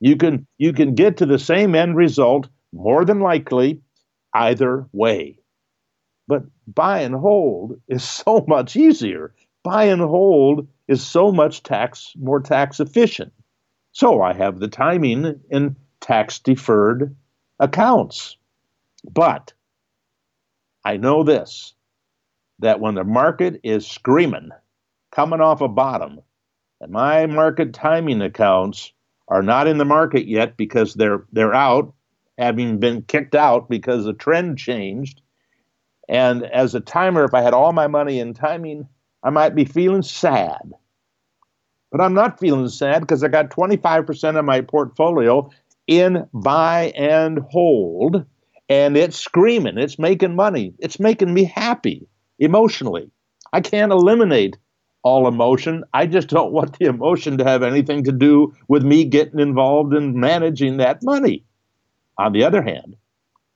[0.00, 3.80] You can you can get to the same end result more than likely
[4.34, 5.38] either way.
[6.28, 9.34] But buy and hold is so much easier.
[9.62, 13.32] Buy and hold is so much tax more tax efficient.
[13.92, 17.14] So I have the timing in tax deferred
[17.60, 18.36] accounts.
[19.04, 19.52] But
[20.84, 21.74] I know this
[22.58, 24.50] that when the market is screaming,
[25.10, 26.20] coming off a bottom,
[26.80, 28.92] and my market timing accounts
[29.28, 31.92] are not in the market yet because they're they're out,
[32.38, 35.20] having been kicked out because the trend changed.
[36.08, 38.88] And as a timer, if I had all my money in timing,
[39.22, 40.72] I might be feeling sad.
[41.90, 45.50] But I'm not feeling sad because I got 25% of my portfolio
[45.86, 48.24] in buy and hold,
[48.68, 53.10] and it's screaming, it's making money, it's making me happy emotionally.
[53.52, 54.56] I can't eliminate
[55.02, 55.84] all emotion.
[55.92, 59.94] I just don't want the emotion to have anything to do with me getting involved
[59.94, 61.44] in managing that money.
[62.18, 62.96] On the other hand,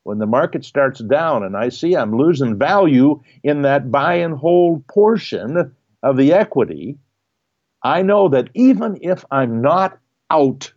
[0.06, 4.38] when the market starts down and I see I'm losing value in that buy and
[4.38, 6.96] hold portion of the equity,
[7.82, 9.98] I know that even if I'm not
[10.30, 10.72] out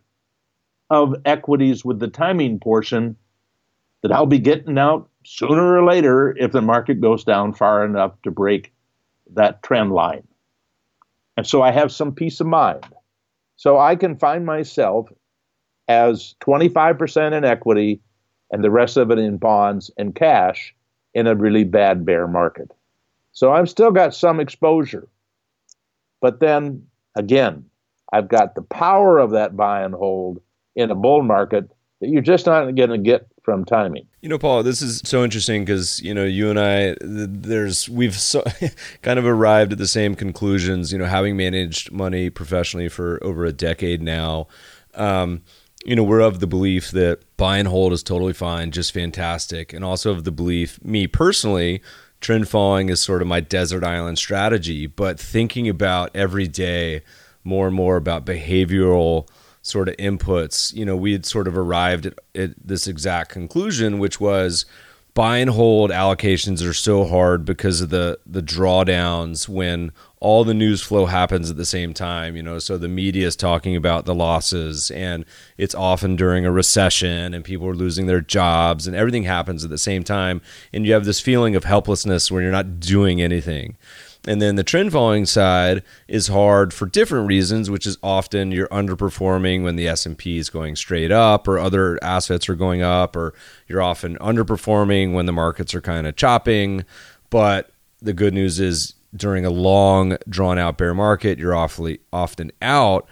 [0.90, 3.14] of equities with the timing portion,
[4.02, 8.20] that I'll be getting out sooner or later if the market goes down far enough
[8.24, 8.72] to break
[9.34, 10.26] that trend line.
[11.36, 12.84] And so I have some peace of mind.
[13.54, 15.08] So I can find myself
[15.86, 18.00] as 25% in equity
[18.50, 20.74] and the rest of it in bonds and cash
[21.14, 22.70] in a really bad bear market.
[23.32, 25.08] So I've still got some exposure.
[26.20, 26.86] But then
[27.16, 27.64] Again,
[28.12, 30.40] I've got the power of that buy and hold
[30.76, 31.70] in a bull market
[32.00, 34.06] that you're just not going to get from timing.
[34.20, 38.14] You know, Paul, this is so interesting because you know you and I, there's we've
[38.14, 38.44] so,
[39.02, 40.92] kind of arrived at the same conclusions.
[40.92, 44.46] You know, having managed money professionally for over a decade now,
[44.94, 45.42] um,
[45.84, 49.72] you know, we're of the belief that buy and hold is totally fine, just fantastic,
[49.72, 51.82] and also of the belief, me personally,
[52.20, 57.02] trend following is sort of my desert island strategy, but thinking about every day
[57.44, 59.26] more and more about behavioral
[59.62, 63.98] sort of inputs, you know, we had sort of arrived at, at this exact conclusion,
[63.98, 64.64] which was
[65.14, 70.54] buy and hold allocations are so hard because of the the drawdowns when all the
[70.54, 74.04] news flow happens at the same time you know so the media is talking about
[74.04, 75.24] the losses and
[75.56, 79.70] it's often during a recession and people are losing their jobs and everything happens at
[79.70, 80.40] the same time
[80.72, 83.76] and you have this feeling of helplessness when you're not doing anything
[84.26, 88.68] and then the trend following side is hard for different reasons, which is often you're
[88.68, 93.32] underperforming when the S&P is going straight up or other assets are going up or
[93.66, 96.84] you're often underperforming when the markets are kind of chopping.
[97.30, 97.70] But
[98.02, 103.06] the good news is during a long drawn out bear market, you're awfully often out.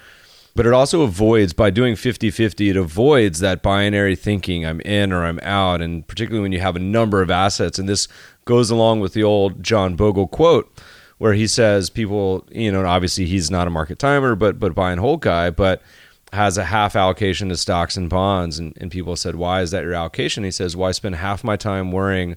[0.55, 5.25] But it also avoids by doing 50-50 it avoids that binary thinking I'm in or
[5.25, 8.09] I'm out and particularly when you have a number of assets and this
[8.45, 10.69] goes along with the old John Bogle quote
[11.19, 14.91] where he says people, you know, obviously he's not a market timer, but but buy
[14.91, 15.83] and hold guy, but
[16.33, 18.59] has a half allocation to stocks and bonds.
[18.59, 20.45] And, and people said, why is that your allocation?
[20.45, 22.37] He says, well, I spend half my time worrying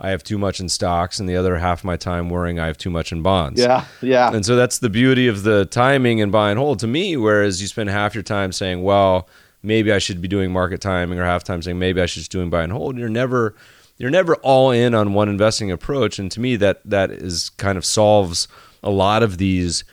[0.00, 2.66] I have too much in stocks and the other half of my time worrying I
[2.66, 3.60] have too much in bonds.
[3.60, 4.32] Yeah, yeah.
[4.32, 7.60] And so that's the beauty of the timing and buy and hold to me, whereas
[7.60, 9.28] you spend half your time saying, well,
[9.62, 12.32] maybe I should be doing market timing or half time saying maybe I should just
[12.32, 12.96] doing buy and hold.
[12.96, 13.54] You're never–
[14.00, 17.76] you're never all in on one investing approach and to me that that is kind
[17.76, 18.48] of solves
[18.82, 19.84] a lot of these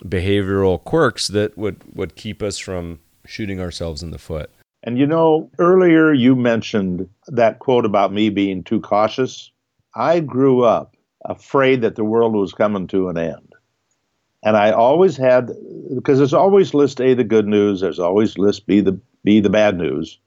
[0.00, 4.50] behavioral quirks that would would keep us from shooting ourselves in the foot
[4.84, 9.50] and you know earlier you mentioned that quote about me being too cautious
[9.94, 13.52] i grew up afraid that the world was coming to an end
[14.44, 15.50] and i always had
[15.94, 19.50] because there's always list a the good news there's always list b the b the
[19.50, 20.18] bad news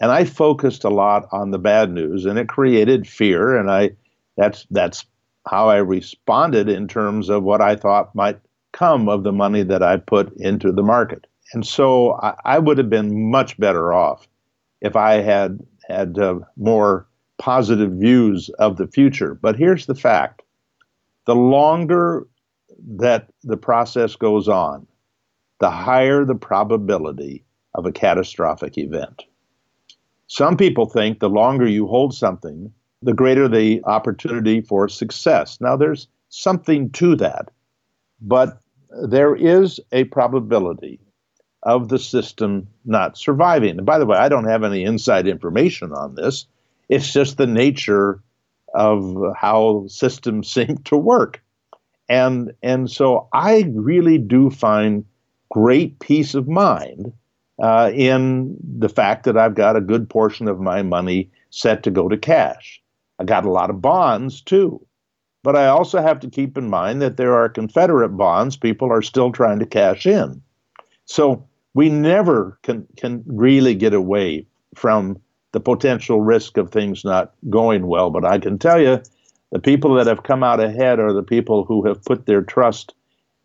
[0.00, 3.56] and I focused a lot on the bad news, and it created fear.
[3.56, 3.90] And I,
[4.36, 5.06] that's that's
[5.48, 8.38] how I responded in terms of what I thought might
[8.72, 11.26] come of the money that I put into the market.
[11.52, 14.28] And so I, I would have been much better off
[14.80, 17.06] if I had had uh, more
[17.38, 19.34] positive views of the future.
[19.34, 20.42] But here's the fact:
[21.26, 22.26] the longer
[22.96, 24.86] that the process goes on,
[25.60, 27.44] the higher the probability
[27.74, 29.24] of a catastrophic event.
[30.28, 32.72] Some people think the longer you hold something,
[33.02, 35.60] the greater the opportunity for success.
[35.60, 37.50] Now, there's something to that,
[38.20, 38.60] but
[39.04, 40.98] there is a probability
[41.66, 43.76] of the system not surviving.
[43.76, 46.46] And by the way, I don't have any inside information on this.
[46.88, 48.22] It's just the nature
[48.72, 51.42] of how systems seem to work.
[52.08, 55.04] And and so I really do find
[55.50, 57.12] great peace of mind
[57.60, 61.90] uh, in the fact that I've got a good portion of my money set to
[61.90, 62.80] go to cash.
[63.18, 64.86] I got a lot of bonds too.
[65.42, 69.02] But I also have to keep in mind that there are Confederate bonds people are
[69.02, 70.42] still trying to cash in.
[71.06, 71.44] So
[71.76, 75.20] we never can, can really get away from
[75.52, 78.08] the potential risk of things not going well.
[78.08, 79.02] But I can tell you,
[79.52, 82.94] the people that have come out ahead are the people who have put their trust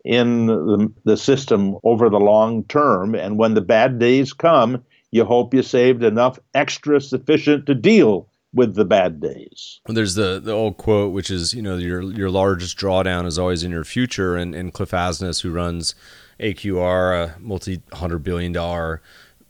[0.02, 3.14] in the, the system over the long term.
[3.14, 8.30] And when the bad days come, you hope you saved enough extra sufficient to deal
[8.54, 9.80] with the bad days.
[9.86, 13.62] There's the, the old quote, which is, you know, your your largest drawdown is always
[13.62, 14.36] in your future.
[14.36, 15.94] And, and Cliff Asness, who runs
[16.40, 19.00] AQR, a multi hundred billion dollar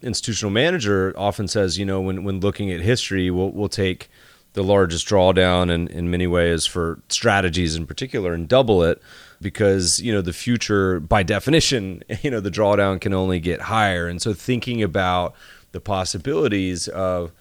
[0.03, 4.11] institutional manager, often says, you know, when, when looking at history, we'll, we'll take
[4.55, 9.01] the largest drawdown in, in many ways for strategies in particular and double it
[9.41, 14.07] because you know the future by definition you know the drawdown can only get higher.
[14.07, 15.35] And so thinking about
[15.72, 17.33] the possibilities of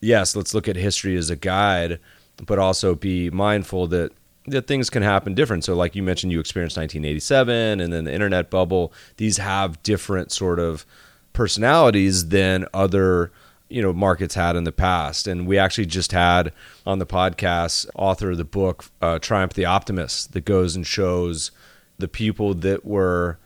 [0.00, 1.98] yes let's look at history as a guide
[2.46, 4.12] but also be mindful that
[4.46, 5.64] that things can happen different.
[5.64, 8.92] So like you mentioned you experienced 1987 and then the internet bubble.
[9.16, 10.86] These have different sort of
[11.32, 13.30] personalities than other
[13.68, 15.26] you know markets had in the past.
[15.26, 16.52] And we actually just had
[16.84, 21.50] on the podcast author of the book uh, triumph the optimist that goes and shows
[21.98, 23.38] the people that were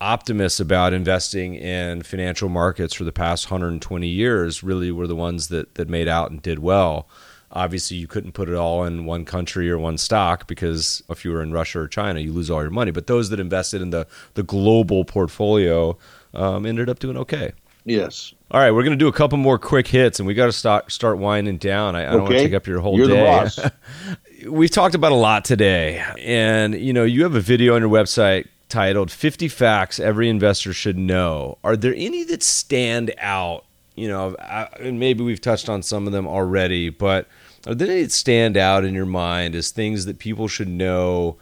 [0.00, 5.48] optimists about investing in financial markets for the past 120 years really were the ones
[5.48, 7.08] that that made out and did well
[7.54, 11.30] obviously you couldn't put it all in one country or one stock because if you
[11.30, 13.90] were in Russia or China you lose all your money but those that invested in
[13.90, 15.96] the the global portfolio
[16.34, 17.52] um, ended up doing okay
[17.84, 18.32] Yes.
[18.50, 20.52] All right, we're going to do a couple more quick hits, and we got to
[20.52, 21.94] start start winding down.
[21.96, 23.50] I, I don't want to take up your whole You're day.
[24.48, 27.90] We've talked about a lot today, and you know, you have a video on your
[27.90, 33.64] website titled "50 Facts Every Investor Should Know." Are there any that stand out?
[33.96, 34.34] You know,
[34.80, 37.28] and maybe we've touched on some of them already, but
[37.66, 41.36] any that stand out in your mind as things that people should know?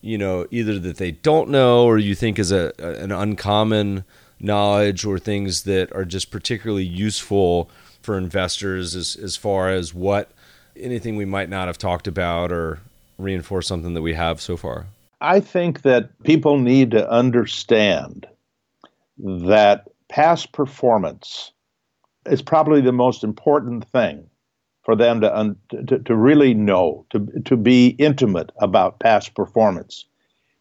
[0.00, 4.04] You know, either that they don't know, or you think is a an uncommon
[4.38, 7.70] knowledge or things that are just particularly useful
[8.02, 10.30] for investors as, as far as what
[10.76, 12.78] anything we might not have talked about or
[13.18, 14.86] reinforce something that we have so far?
[15.20, 18.26] I think that people need to understand
[19.18, 21.52] that past performance
[22.26, 24.28] is probably the most important thing
[24.86, 30.06] for them to, un- to, to really know, to, to be intimate about past performance.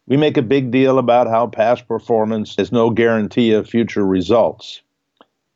[0.07, 4.81] We make a big deal about how past performance is no guarantee of future results.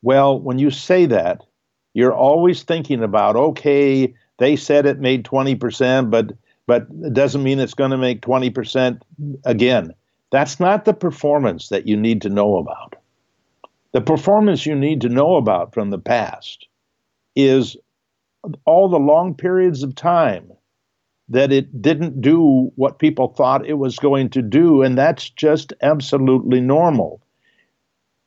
[0.03, 1.43] Well, when you say that,
[1.95, 6.31] you're always thinking about, okay, they said it made 20%, but
[6.67, 9.01] but it doesn't mean it's going to make 20%
[9.45, 9.91] again.
[10.31, 12.95] That's not the performance that you need to know about.
[13.93, 16.67] The performance you need to know about from the past
[17.35, 17.75] is
[18.65, 20.51] all the long periods of time
[21.29, 25.73] that it didn't do what people thought it was going to do, and that's just
[25.81, 27.21] absolutely normal.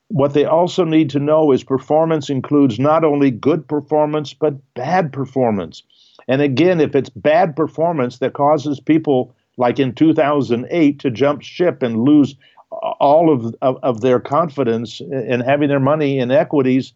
[0.08, 5.12] What they also need to know is performance includes not only good performance, but bad
[5.12, 5.82] performance.
[6.28, 11.82] And again, if it's bad performance that causes people, like in 2008, to jump ship
[11.82, 12.36] and lose
[12.70, 16.92] all of, of, of their confidence in having their money in equities,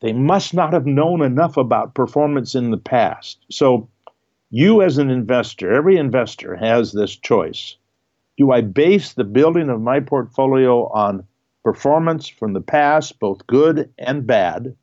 [0.00, 3.44] they must not have known enough about performance in the past.
[3.50, 3.88] So
[4.50, 7.76] you, as an investor, every investor has this choice.
[8.36, 11.24] Do I base the building of my portfolio on
[11.62, 14.74] performance from the past, both good and bad,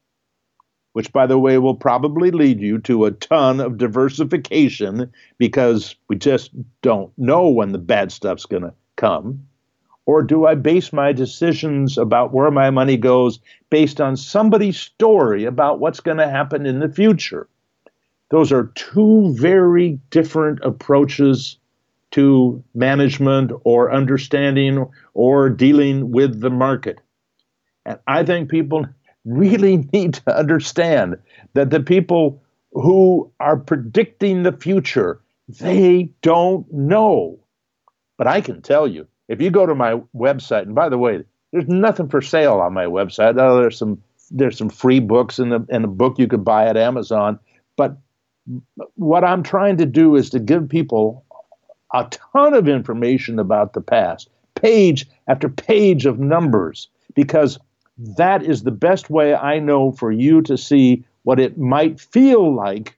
[0.94, 6.16] which, by the way, will probably lead you to a ton of diversification because we
[6.16, 6.52] just
[6.82, 9.47] don't know when the bad stuff's going to come?
[10.08, 13.40] Or do I base my decisions about where my money goes
[13.70, 17.50] based on somebody's story about what's going to happen in the future?
[18.32, 21.58] Those are two very different approaches
[22.12, 27.00] to management or understanding or dealing with the market.
[27.86, 28.86] And I think people
[29.26, 31.18] really need to understand
[31.54, 35.20] that the people who are predicting the future,
[35.50, 37.40] they don't know.
[38.18, 41.24] But I can tell you, if you go to my website, and by the way,
[41.52, 43.40] there's nothing for sale on my website.
[43.40, 46.78] Oh, there's some there's some free books and and a book you could buy at
[46.78, 47.40] Amazon.
[47.76, 47.98] But
[48.96, 51.26] what I'm trying to do is to give people
[51.94, 57.60] a ton of information about the past, page after page of numbers, because
[57.98, 62.54] that is the best way I know for you to see what it might feel
[62.54, 62.98] like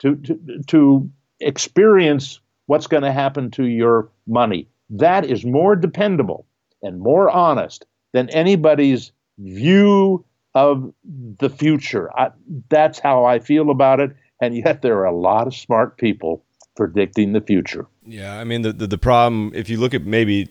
[0.00, 1.10] to, to, to
[1.40, 4.68] experience what's going to happen to your money.
[4.98, 6.46] That is more dependable
[6.82, 10.92] and more honest than anybody's view of
[11.40, 12.16] the future.
[12.16, 12.30] I,
[12.68, 14.14] that's how I feel about it.
[14.40, 16.44] And yet, there are a lot of smart people
[16.76, 17.86] predicting the future.
[18.04, 20.48] Yeah, I mean, the, the, the problem, if you look at maybe,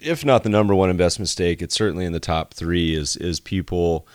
[0.00, 3.40] if not the number one investment mistake, it's certainly in the top three, is is
[3.40, 4.06] people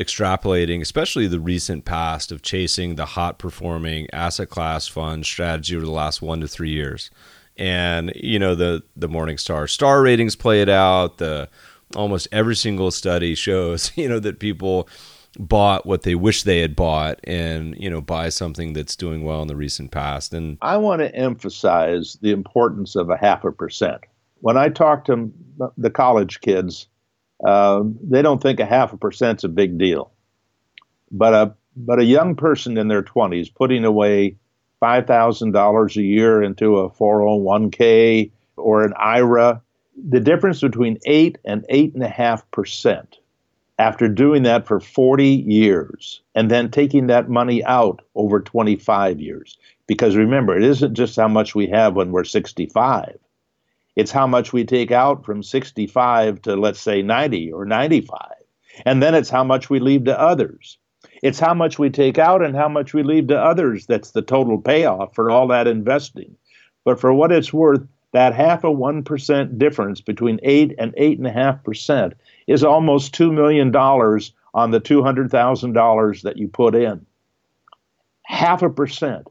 [0.00, 5.84] extrapolating, especially the recent past of chasing the hot performing asset class fund strategy over
[5.84, 7.10] the last one to three years.
[7.56, 11.18] And, you know, the the Morningstar star ratings play it out.
[11.18, 11.48] The
[11.94, 14.88] almost every single study shows, you know, that people
[15.38, 19.42] bought what they wish they had bought and, you know, buy something that's doing well
[19.42, 20.32] in the recent past.
[20.32, 24.02] And I want to emphasize the importance of a half a percent.
[24.40, 25.32] When I talk to
[25.76, 26.86] the college kids,
[27.44, 30.12] uh, they don't think a half a percent's a big deal.
[31.10, 34.36] But a but a young person in their 20s putting away
[34.84, 39.62] $5,000 a year into a 401k or an IRA,
[39.96, 43.06] the difference between 8 and 8.5%
[43.78, 49.56] after doing that for 40 years and then taking that money out over 25 years.
[49.86, 53.18] Because remember, it isn't just how much we have when we're 65,
[53.96, 58.18] it's how much we take out from 65 to, let's say, 90 or 95.
[58.84, 60.78] And then it's how much we leave to others.
[61.24, 64.20] It's how much we take out and how much we leave to others that's the
[64.20, 66.36] total payoff for all that investing.
[66.84, 67.80] But for what it's worth,
[68.12, 72.12] that half a 1% difference between 8 and 8.5%
[72.46, 77.06] is almost $2 million on the $200,000 that you put in.
[78.24, 79.26] Half a percent.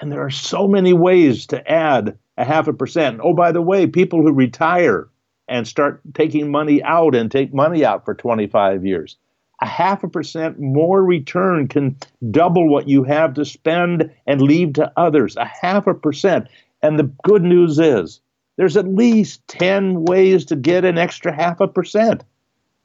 [0.00, 3.18] And there are so many ways to add a half a percent.
[3.20, 5.08] Oh, by the way, people who retire
[5.48, 9.16] and start taking money out and take money out for 25 years,
[9.62, 11.96] a half a percent more return can
[12.32, 15.36] double what you have to spend and leave to others.
[15.36, 16.48] A half a percent.
[16.82, 18.20] And the good news is
[18.56, 22.24] there's at least 10 ways to get an extra half a percent,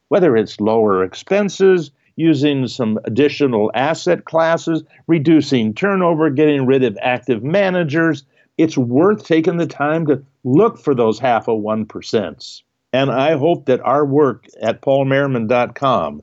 [0.06, 7.42] whether it's lower expenses, using some additional asset classes, reducing turnover, getting rid of active
[7.42, 8.24] managers,
[8.56, 11.86] it's worth taking the time to look for those half a 1%.
[11.86, 12.62] percents.
[12.92, 16.22] And I hope that our work at paulmerriman.com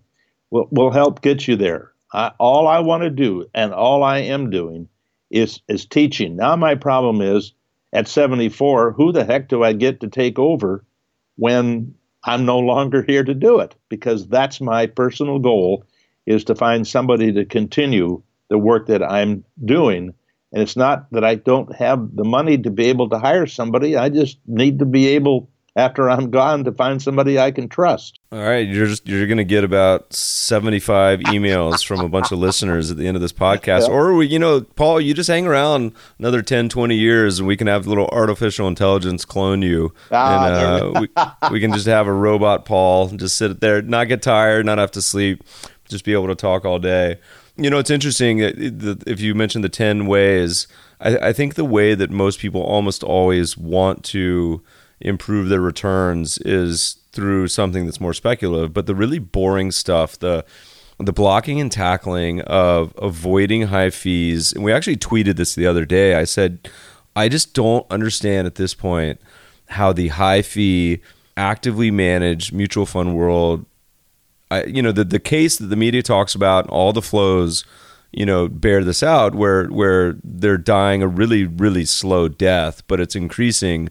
[0.56, 1.92] will, will help get you there.
[2.14, 4.88] I, all I want to do and all I am doing
[5.30, 6.38] is, is teaching.
[6.38, 7.52] Now, my problem is
[7.92, 10.86] at 74, who the heck do I get to take over
[11.36, 13.76] when I'm no longer here to do it?
[13.90, 15.84] Because that's my personal goal
[16.26, 20.14] is to find somebody to continue the work that I'm doing
[20.56, 23.98] and it's not that I don't have the money to be able to hire somebody.
[23.98, 28.20] I just need to be able, after I'm gone, to find somebody I can trust.
[28.32, 32.40] All right, you're just you're going to get about 75 emails from a bunch of
[32.40, 33.88] listeners at the end of this podcast.
[33.88, 33.94] Yeah.
[33.94, 37.58] Or we, you know, Paul, you just hang around another 10, 20 years, and we
[37.58, 41.10] can have little artificial intelligence clone you, ah, and uh, we
[41.52, 44.92] we can just have a robot Paul just sit there, not get tired, not have
[44.92, 45.44] to sleep,
[45.90, 47.20] just be able to talk all day.
[47.58, 50.68] You know, it's interesting that if you mentioned the 10 ways.
[51.02, 54.64] I, I think the way that most people almost always want to
[55.00, 60.46] improve their returns is through something that's more speculative, but the really boring stuff, the
[60.98, 64.54] the blocking and tackling of avoiding high fees.
[64.54, 66.16] And we actually tweeted this the other day.
[66.16, 66.70] I said,
[67.18, 69.20] I just don't understand at this point
[69.68, 71.02] how the high fee
[71.36, 73.66] actively managed mutual fund world
[74.52, 77.66] I, you know, the the case that the media talks about, all the flows,
[78.12, 83.00] you know, bear this out where where they're dying a really really slow death, but
[83.00, 83.90] it's increasing.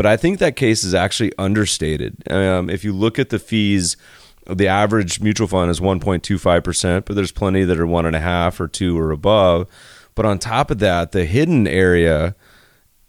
[0.00, 2.26] But I think that case is actually understated.
[2.30, 3.98] Um, if you look at the fees,
[4.46, 8.20] the average mutual fund is 1.25 percent, but there's plenty that are one and a
[8.20, 9.68] half or two or above.
[10.14, 12.34] But on top of that, the hidden area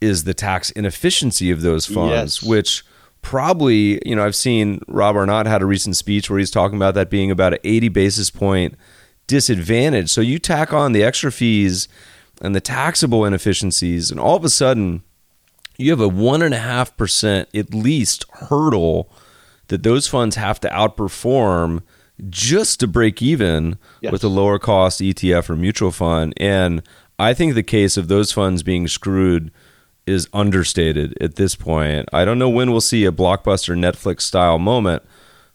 [0.01, 2.43] is the tax inefficiency of those funds, yes.
[2.43, 2.83] which
[3.21, 6.93] probably, you know, I've seen Rob Arnott had a recent speech where he's talking about
[6.95, 8.75] that being about an 80 basis point
[9.27, 10.09] disadvantage.
[10.09, 11.87] So you tack on the extra fees
[12.41, 15.03] and the taxable inefficiencies, and all of a sudden
[15.81, 19.11] you have a one and a half percent at least hurdle
[19.67, 21.81] that those funds have to outperform
[22.29, 24.11] just to break even yes.
[24.11, 26.33] with a lower cost ETF or mutual fund.
[26.37, 26.83] And
[27.17, 29.51] I think the case of those funds being screwed
[30.05, 32.09] is understated at this point.
[32.11, 35.03] I don't know when we'll see a blockbuster Netflix style moment,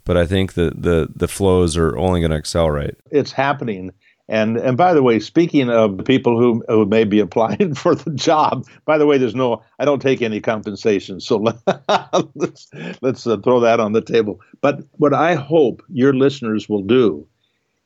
[0.05, 2.95] but I think that the the flows are only going to accelerate.
[3.11, 3.93] It's happening,
[4.29, 8.11] And and by the way, speaking of people who, who may be applying for the
[8.11, 11.37] job, by the way, there's no I don't take any compensation, so
[12.35, 12.69] let's
[13.03, 14.41] let's uh, throw that on the table.
[14.61, 17.27] But what I hope your listeners will do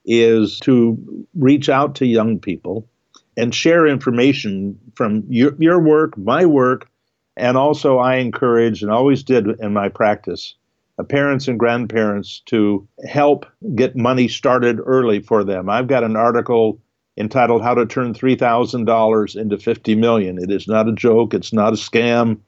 [0.06, 2.88] is to reach out to young people
[3.36, 6.88] and share information from your, your work, my work,
[7.36, 10.54] and also I encourage and always did in my practice
[11.00, 15.70] Uh, parents and grandparents to help get money started early for them.
[15.70, 16.78] I've got an article
[17.16, 20.38] entitled How to Turn $3,000 into 50 million.
[20.38, 22.38] It is not a joke, it's not a scam.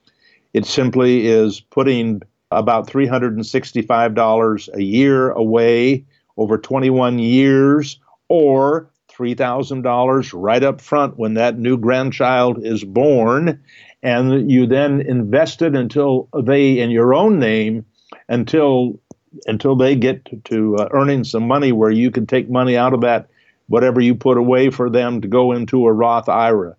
[0.53, 2.21] It simply is putting
[2.51, 6.05] about $365 a year away
[6.37, 7.99] over 21 years
[8.29, 13.63] or $3,000 right up front when that new grandchild is born.
[14.03, 17.87] And you then invest it until they, in your own name,
[18.29, 18.99] until
[19.47, 22.93] until they get to, to uh, earning some money where you can take money out
[22.93, 23.29] of that
[23.69, 26.77] whatever you put away for them to go into a Roth IRA.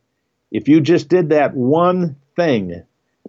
[0.52, 2.84] If you just did that one thing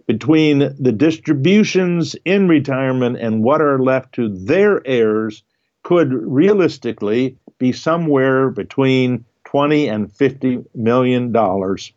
[0.05, 5.41] between the distributions in retirement and what are left to their heirs
[5.81, 11.91] could realistically be somewhere between 20 and 50 million dollars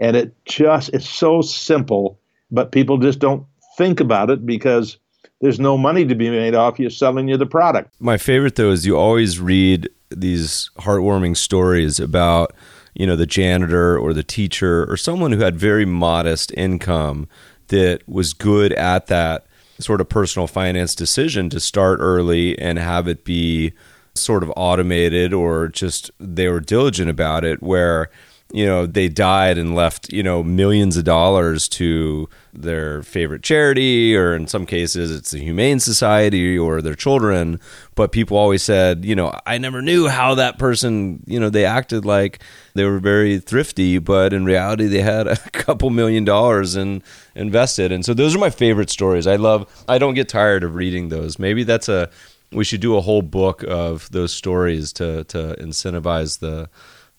[0.00, 2.18] and it just it's so simple
[2.50, 3.44] but people just don't
[3.76, 4.98] think about it because
[5.42, 7.94] there's no money to be made off you selling you the product.
[8.00, 12.54] My favorite though is you always read these heartwarming stories about
[12.94, 17.28] you know the janitor or the teacher or someone who had very modest income
[17.68, 19.46] that was good at that
[19.78, 23.72] sort of personal finance decision to start early and have it be
[24.14, 28.10] sort of automated or just they were diligent about it where
[28.52, 34.14] you know they died and left you know millions of dollars to their favorite charity
[34.14, 37.58] or in some cases it's the humane society or their children.
[37.94, 41.64] But people always said you know i never knew how that person you know they
[41.64, 42.40] acted like
[42.74, 47.02] they were very thrifty but in reality they had a couple million dollars in
[47.34, 47.92] invested.
[47.92, 49.26] And so those are my favorite stories.
[49.26, 51.38] I love i don't get tired of reading those.
[51.38, 52.10] Maybe that's a
[52.52, 56.68] we should do a whole book of those stories to to incentivize the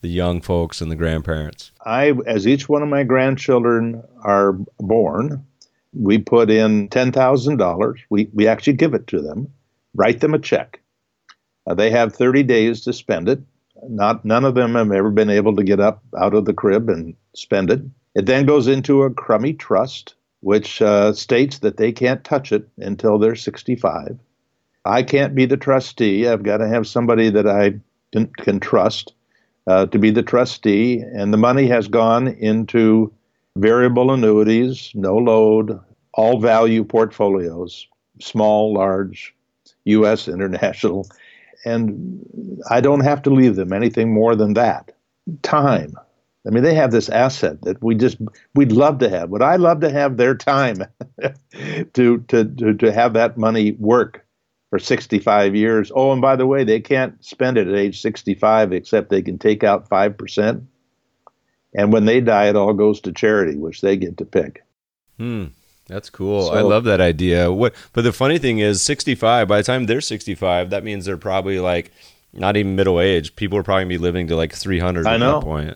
[0.03, 1.71] the young folks and the grandparents?
[1.85, 5.43] I, as each one of my grandchildren are born,
[5.93, 7.99] we put in ten thousand dollars.
[8.09, 9.51] We we actually give it to them,
[9.95, 10.81] write them a check.
[11.65, 13.41] Uh, they have thirty days to spend it.
[13.89, 16.89] Not none of them have ever been able to get up out of the crib
[16.89, 17.81] and spend it.
[18.13, 22.67] It then goes into a Crummey trust, which uh, states that they can't touch it
[22.77, 24.19] until they're 65.
[24.85, 26.27] I can't be the trustee.
[26.27, 27.79] I've got to have somebody that I
[28.11, 29.13] can, can trust
[29.67, 33.13] uh, to be the trustee, and the money has gone into
[33.57, 35.79] variable annuities, no load,
[36.13, 37.87] all value portfolios,
[38.19, 39.33] small, large,
[39.85, 41.07] U.S., international,
[41.65, 44.91] and I don't have to leave them anything more than that.
[45.41, 45.93] Time.
[46.45, 48.17] I mean, they have this asset that we just
[48.53, 49.29] we'd love to have.
[49.29, 50.83] Would I love to have their time
[51.93, 54.22] to, to to to have that money work
[54.73, 55.91] for 65 years.
[55.93, 59.37] Oh, and by the way, they can't spend it at age 65 except they can
[59.37, 60.65] take out 5%.
[61.75, 64.63] And when they die, it all goes to charity, which they get to pick.
[65.19, 65.45] Hmm.
[65.85, 66.47] That's cool.
[66.47, 67.51] So, I love that idea.
[67.51, 67.75] What?
[67.93, 69.47] But the funny thing is, 65.
[69.47, 71.91] By the time they're 65, that means they're probably like
[72.33, 73.35] not even middle age.
[73.35, 75.39] People are probably gonna be living to like 300 I at know.
[75.39, 75.75] that point.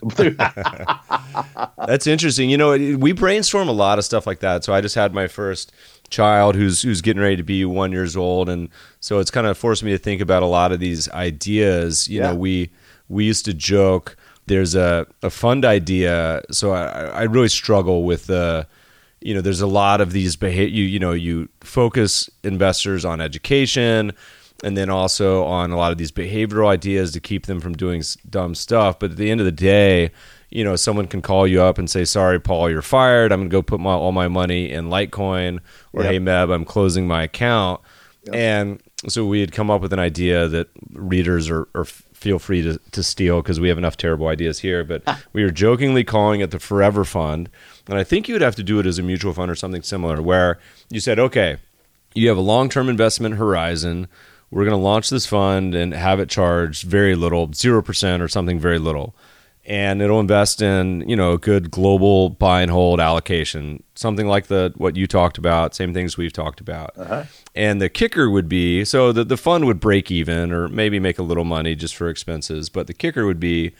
[1.87, 2.49] That's interesting.
[2.49, 4.63] You know, we brainstorm a lot of stuff like that.
[4.63, 5.71] So I just had my first
[6.09, 8.69] child who's who's getting ready to be one years old, and
[8.99, 12.07] so it's kind of forced me to think about a lot of these ideas.
[12.07, 12.27] You yeah.
[12.27, 12.71] know, we
[13.09, 14.17] we used to joke.
[14.47, 18.67] There's a, a fund idea, so I, I really struggle with the.
[19.19, 20.73] you know, there's a lot of these behavior.
[20.73, 24.13] You, you know, you focus investors on education,
[24.63, 28.03] and then also on a lot of these behavioral ideas to keep them from doing
[28.29, 28.99] dumb stuff.
[28.99, 30.11] But at the end of the day,
[30.49, 33.31] you know, someone can call you up and say, "Sorry, Paul, you're fired.
[33.31, 35.59] I'm going to go put my, all my money in Litecoin,"
[35.93, 36.11] or yep.
[36.11, 37.81] "Hey, Meb, I'm closing my account."
[38.23, 38.35] Yep.
[38.35, 42.61] And so we had come up with an idea that readers are, are feel free
[42.63, 44.83] to, to steal because we have enough terrible ideas here.
[44.83, 45.21] But ah.
[45.33, 47.49] we were jokingly calling it the Forever Fund,
[47.87, 49.81] and I think you would have to do it as a mutual fund or something
[49.81, 50.59] similar, where
[50.89, 51.57] you said, "Okay,
[52.13, 54.07] you have a long-term investment horizon."
[54.49, 58.57] We're going to launch this fund and have it charged very little, 0% or something
[58.57, 59.13] very little
[59.67, 63.83] and it'll invest in you know a good global buy and hold allocation.
[63.95, 66.97] Something like the what you talked about same things we've talked about.
[66.97, 67.25] Uh-huh.
[67.53, 71.19] and the kicker would be so that the fund would break even or maybe make
[71.19, 73.73] a little money just for expenses but the kicker would be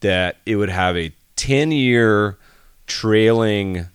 [0.00, 2.38] that it would have a 10 year
[2.86, 3.86] trailing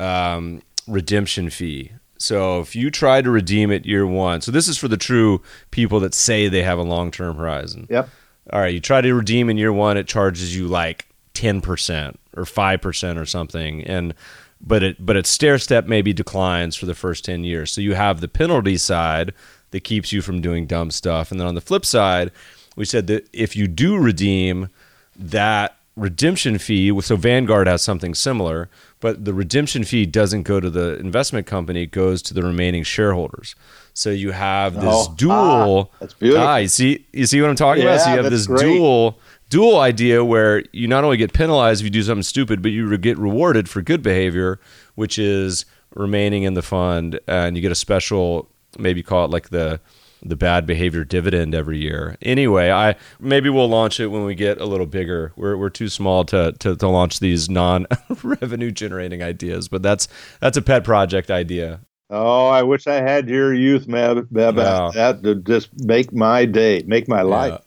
[0.00, 1.92] um, redemption fee.
[2.18, 5.40] So if you try to redeem it year one so this is for the true
[5.70, 7.86] people that say they have a long-term horizon.
[7.88, 8.08] Yep
[8.52, 12.44] all right, you try to redeem in year one, it charges you like 10% or
[12.44, 13.82] 5% or something.
[13.84, 14.14] And,
[14.60, 17.70] but it, but its stair step maybe declines for the first 10 years.
[17.70, 19.32] So you have the penalty side
[19.70, 21.30] that keeps you from doing dumb stuff.
[21.30, 22.32] And then on the flip side,
[22.76, 24.68] we said that if you do redeem,
[25.16, 28.68] that redemption fee, so Vanguard has something similar,
[29.00, 32.82] but the redemption fee doesn't go to the investment company, it goes to the remaining
[32.82, 33.54] shareholders.
[33.94, 35.90] So you have this Oh, dual.
[35.92, 36.46] ah, that's beautiful.
[36.46, 38.00] Ah, you see, you see what I'm talking about.
[38.00, 38.62] So you have this great.
[38.62, 39.18] dual
[39.48, 42.96] dual idea where you not only get penalized if you do something stupid, but you
[42.98, 44.60] get rewarded for good behavior,
[44.94, 45.64] which is
[45.96, 48.48] remaining in the fund, and you get a special,
[48.78, 49.80] maybe call it like the
[50.22, 52.16] the bad behavior dividend every year.
[52.22, 55.32] Anyway, I maybe we'll launch it when we get a little bigger.
[55.36, 57.86] We're we're too small to to, to launch these non
[58.22, 60.08] revenue generating ideas, but that's
[60.40, 61.80] that's a pet project idea.
[62.10, 64.28] Oh, I wish I had your youth, Mab.
[64.30, 64.90] Meb Yeah.
[64.94, 67.60] That to just make my day, make my life.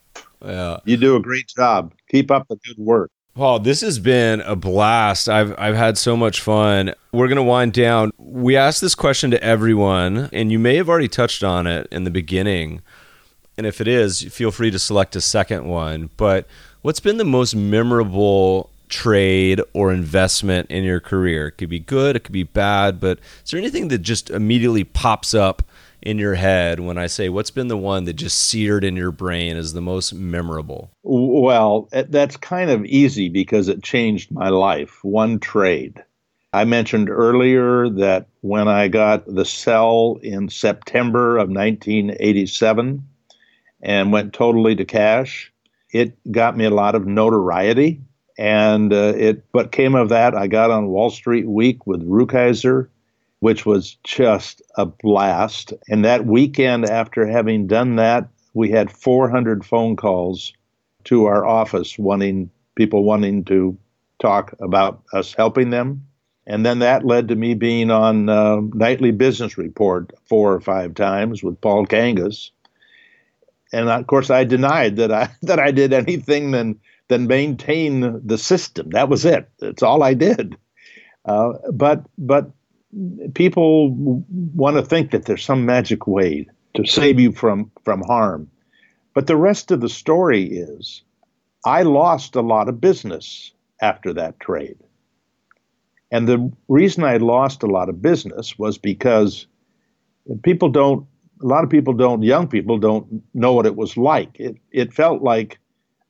[0.44, 0.78] Yeah.
[0.84, 1.94] You do a great job.
[2.10, 3.10] Keep up the good work.
[3.36, 5.28] Paul, this has been a blast.
[5.28, 6.94] I've I've had so much fun.
[7.12, 8.12] We're gonna wind down.
[8.20, 12.04] We asked this question to everyone, and you may have already touched on it in
[12.04, 12.82] the beginning.
[13.58, 16.12] And if it is, feel free to select a second one.
[16.16, 16.48] But
[16.84, 21.48] what's been the most memorable trade or investment in your career?
[21.48, 24.84] It could be good, it could be bad, but is there anything that just immediately
[24.84, 25.64] pops up
[26.06, 29.12] in your head when I say what's been the one that just seared in your
[29.12, 30.92] brain as the most memorable?
[31.04, 35.04] Well, eh, that's kind of easy because it changed my life.
[35.04, 36.04] One trade.
[36.54, 43.04] I mentioned earlier that when I got the sell in September of 1987
[43.82, 45.52] and went totally to cash,
[45.92, 48.02] it got me a lot of notoriety.
[48.38, 52.88] And uh, it, what came of that, I got on Wall Street Week with Rukeyser,
[53.44, 55.74] which was just a blast.
[55.90, 60.54] And that weekend, after having done that, we had 400 phone calls
[61.04, 63.78] to our office wanting people wanting to
[64.22, 66.08] talk about us helping them.
[66.48, 70.94] And then that led to me being on uh, Nightly Business Report four or five
[70.94, 72.52] times with Paul Kangas.
[73.74, 76.80] And of course, I denied that I that I did anything than
[77.10, 78.92] than maintain the system.
[78.92, 79.50] That was it.
[79.60, 80.56] That's all I did.
[81.26, 82.50] Uh, but but
[83.34, 84.24] people
[84.56, 88.50] want to think that there's some magic way to save you from from harm.
[89.14, 91.04] But the rest of the story is
[91.66, 94.78] I lost a lot of business after that trade.
[96.12, 99.48] And the reason I lost a lot of business was because
[100.44, 101.08] people don't,
[101.42, 104.40] a lot of people don't, young people don't know what it was like.
[104.40, 105.58] It, it felt like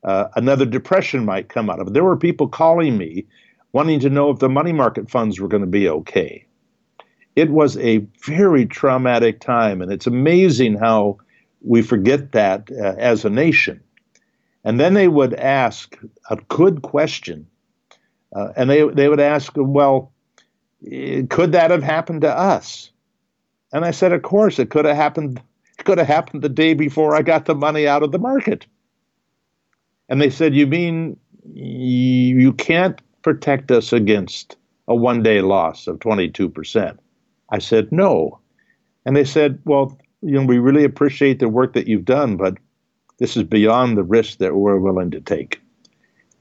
[0.03, 1.93] uh, another depression might come out of it.
[1.93, 3.25] There were people calling me
[3.71, 6.45] wanting to know if the money market funds were going to be okay.
[7.35, 11.17] It was a very traumatic time, and it's amazing how
[11.61, 13.81] we forget that uh, as a nation.
[14.63, 15.97] And then they would ask
[16.29, 17.47] a good question,
[18.35, 20.11] uh, and they they would ask, "Well,
[20.89, 22.91] eh, could that have happened to us?"
[23.73, 25.41] And I said, "Of course, it could have happened.
[25.79, 28.65] It could have happened the day before I got the money out of the market."
[30.07, 31.17] And they said, "You mean
[31.53, 34.55] you can't protect us against
[34.87, 36.99] a one-day loss of 22 percent?"
[37.49, 38.39] I said, "No."
[39.05, 42.57] And they said, "Well." you know, we really appreciate the work that you've done, but
[43.19, 45.61] this is beyond the risk that we're willing to take.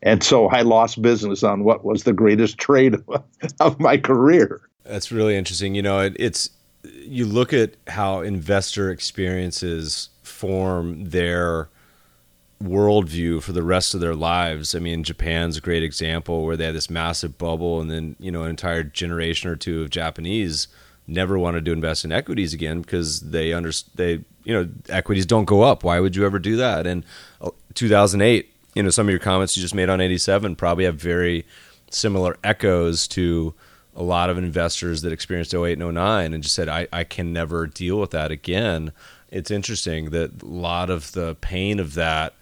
[0.02, 2.96] And so I lost business on what was the greatest trade
[3.60, 4.60] of, my career.
[4.84, 5.74] That's really interesting.
[5.74, 6.50] You know, it, it's
[6.84, 11.68] you look at how investor experiences form their
[12.62, 14.74] worldview for the rest of their lives.
[14.74, 18.30] I mean, Japan's a great example where they had this massive bubble, and then you
[18.30, 20.68] know, an entire generation or two of Japanese
[21.06, 25.44] never wanted to invest in equities again because they under they you know equities don't
[25.44, 25.84] go up.
[25.84, 26.86] Why would you ever do that?
[26.86, 27.04] And
[27.40, 30.96] uh, 2008, you know, some of your comments you just made on 87 probably have
[30.96, 31.44] very
[31.90, 33.54] similar echoes to
[33.94, 37.32] a lot of investors that experienced 08 and 09 and just said I, I can
[37.32, 38.92] never deal with that again.
[39.28, 42.34] It's interesting that a lot of the pain of that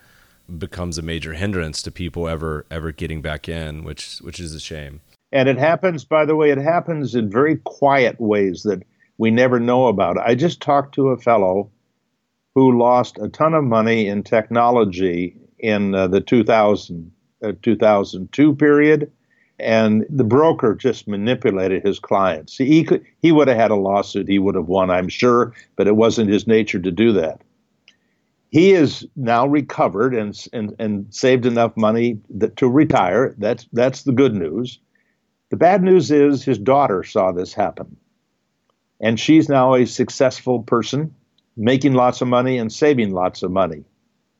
[0.58, 4.60] becomes a major hindrance to people ever ever getting back in, which which is a
[4.60, 5.00] shame.
[5.32, 8.82] And it happens, by the way, it happens in very quiet ways that
[9.18, 10.18] we never know about.
[10.18, 11.70] I just talked to a fellow
[12.54, 17.12] who lost a ton of money in technology in uh, the 2000,
[17.44, 19.12] uh, 2002 period,
[19.58, 22.56] and the broker just manipulated his clients.
[22.56, 25.86] He could, he would have had a lawsuit, he would have won, I'm sure, but
[25.86, 27.42] it wasn't his nature to do that.
[28.48, 33.34] He is now recovered and, and, and saved enough money that, to retire.
[33.38, 34.80] That's, that's the good news.
[35.50, 37.96] The bad news is his daughter saw this happen.
[39.00, 41.14] And she's now a successful person,
[41.56, 43.84] making lots of money and saving lots of money.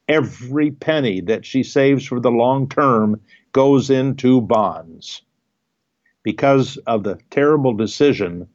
[0.09, 3.21] every penny that she saves for the long term
[3.53, 5.23] goes into bonds
[6.23, 8.47] because of the terrible decision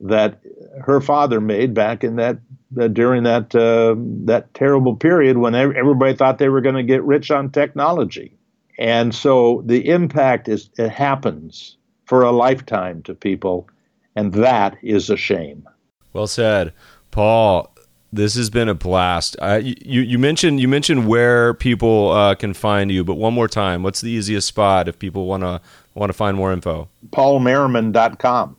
[0.00, 0.40] that
[0.82, 2.38] her father made back in that
[2.80, 3.94] uh, during that uh,
[4.26, 8.36] that terrible period when everybody thought they were going to get rich on technology,
[8.78, 13.68] and so the impact is it happens for a lifetime to people,
[14.14, 15.68] and that is a shame.
[16.12, 16.72] Well said,
[17.10, 17.72] Paul.
[18.12, 19.36] This has been a blast.
[19.42, 23.48] Uh, you you mentioned you mentioned where people uh, can find you, but one more
[23.48, 25.60] time, what's the easiest spot if people want to
[25.94, 26.88] want to find more info?
[27.10, 28.56] PaulMerriman.com.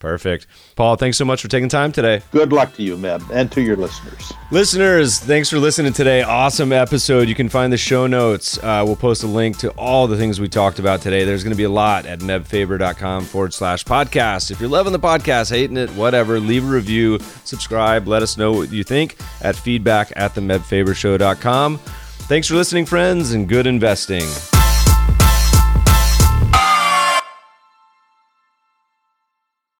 [0.00, 0.46] Perfect.
[0.76, 2.22] Paul, thanks so much for taking time today.
[2.32, 4.32] Good luck to you, Meb, and to your listeners.
[4.50, 6.22] Listeners, thanks for listening today.
[6.22, 7.28] Awesome episode.
[7.28, 8.56] You can find the show notes.
[8.58, 11.24] Uh, we'll post a link to all the things we talked about today.
[11.24, 14.50] There's going to be a lot at mebfaber.com forward slash podcast.
[14.50, 18.52] If you're loving the podcast, hating it, whatever, leave a review, subscribe, let us know
[18.52, 21.76] what you think at feedback at the mebfabershow.com.
[21.76, 24.24] Thanks for listening, friends, and good investing.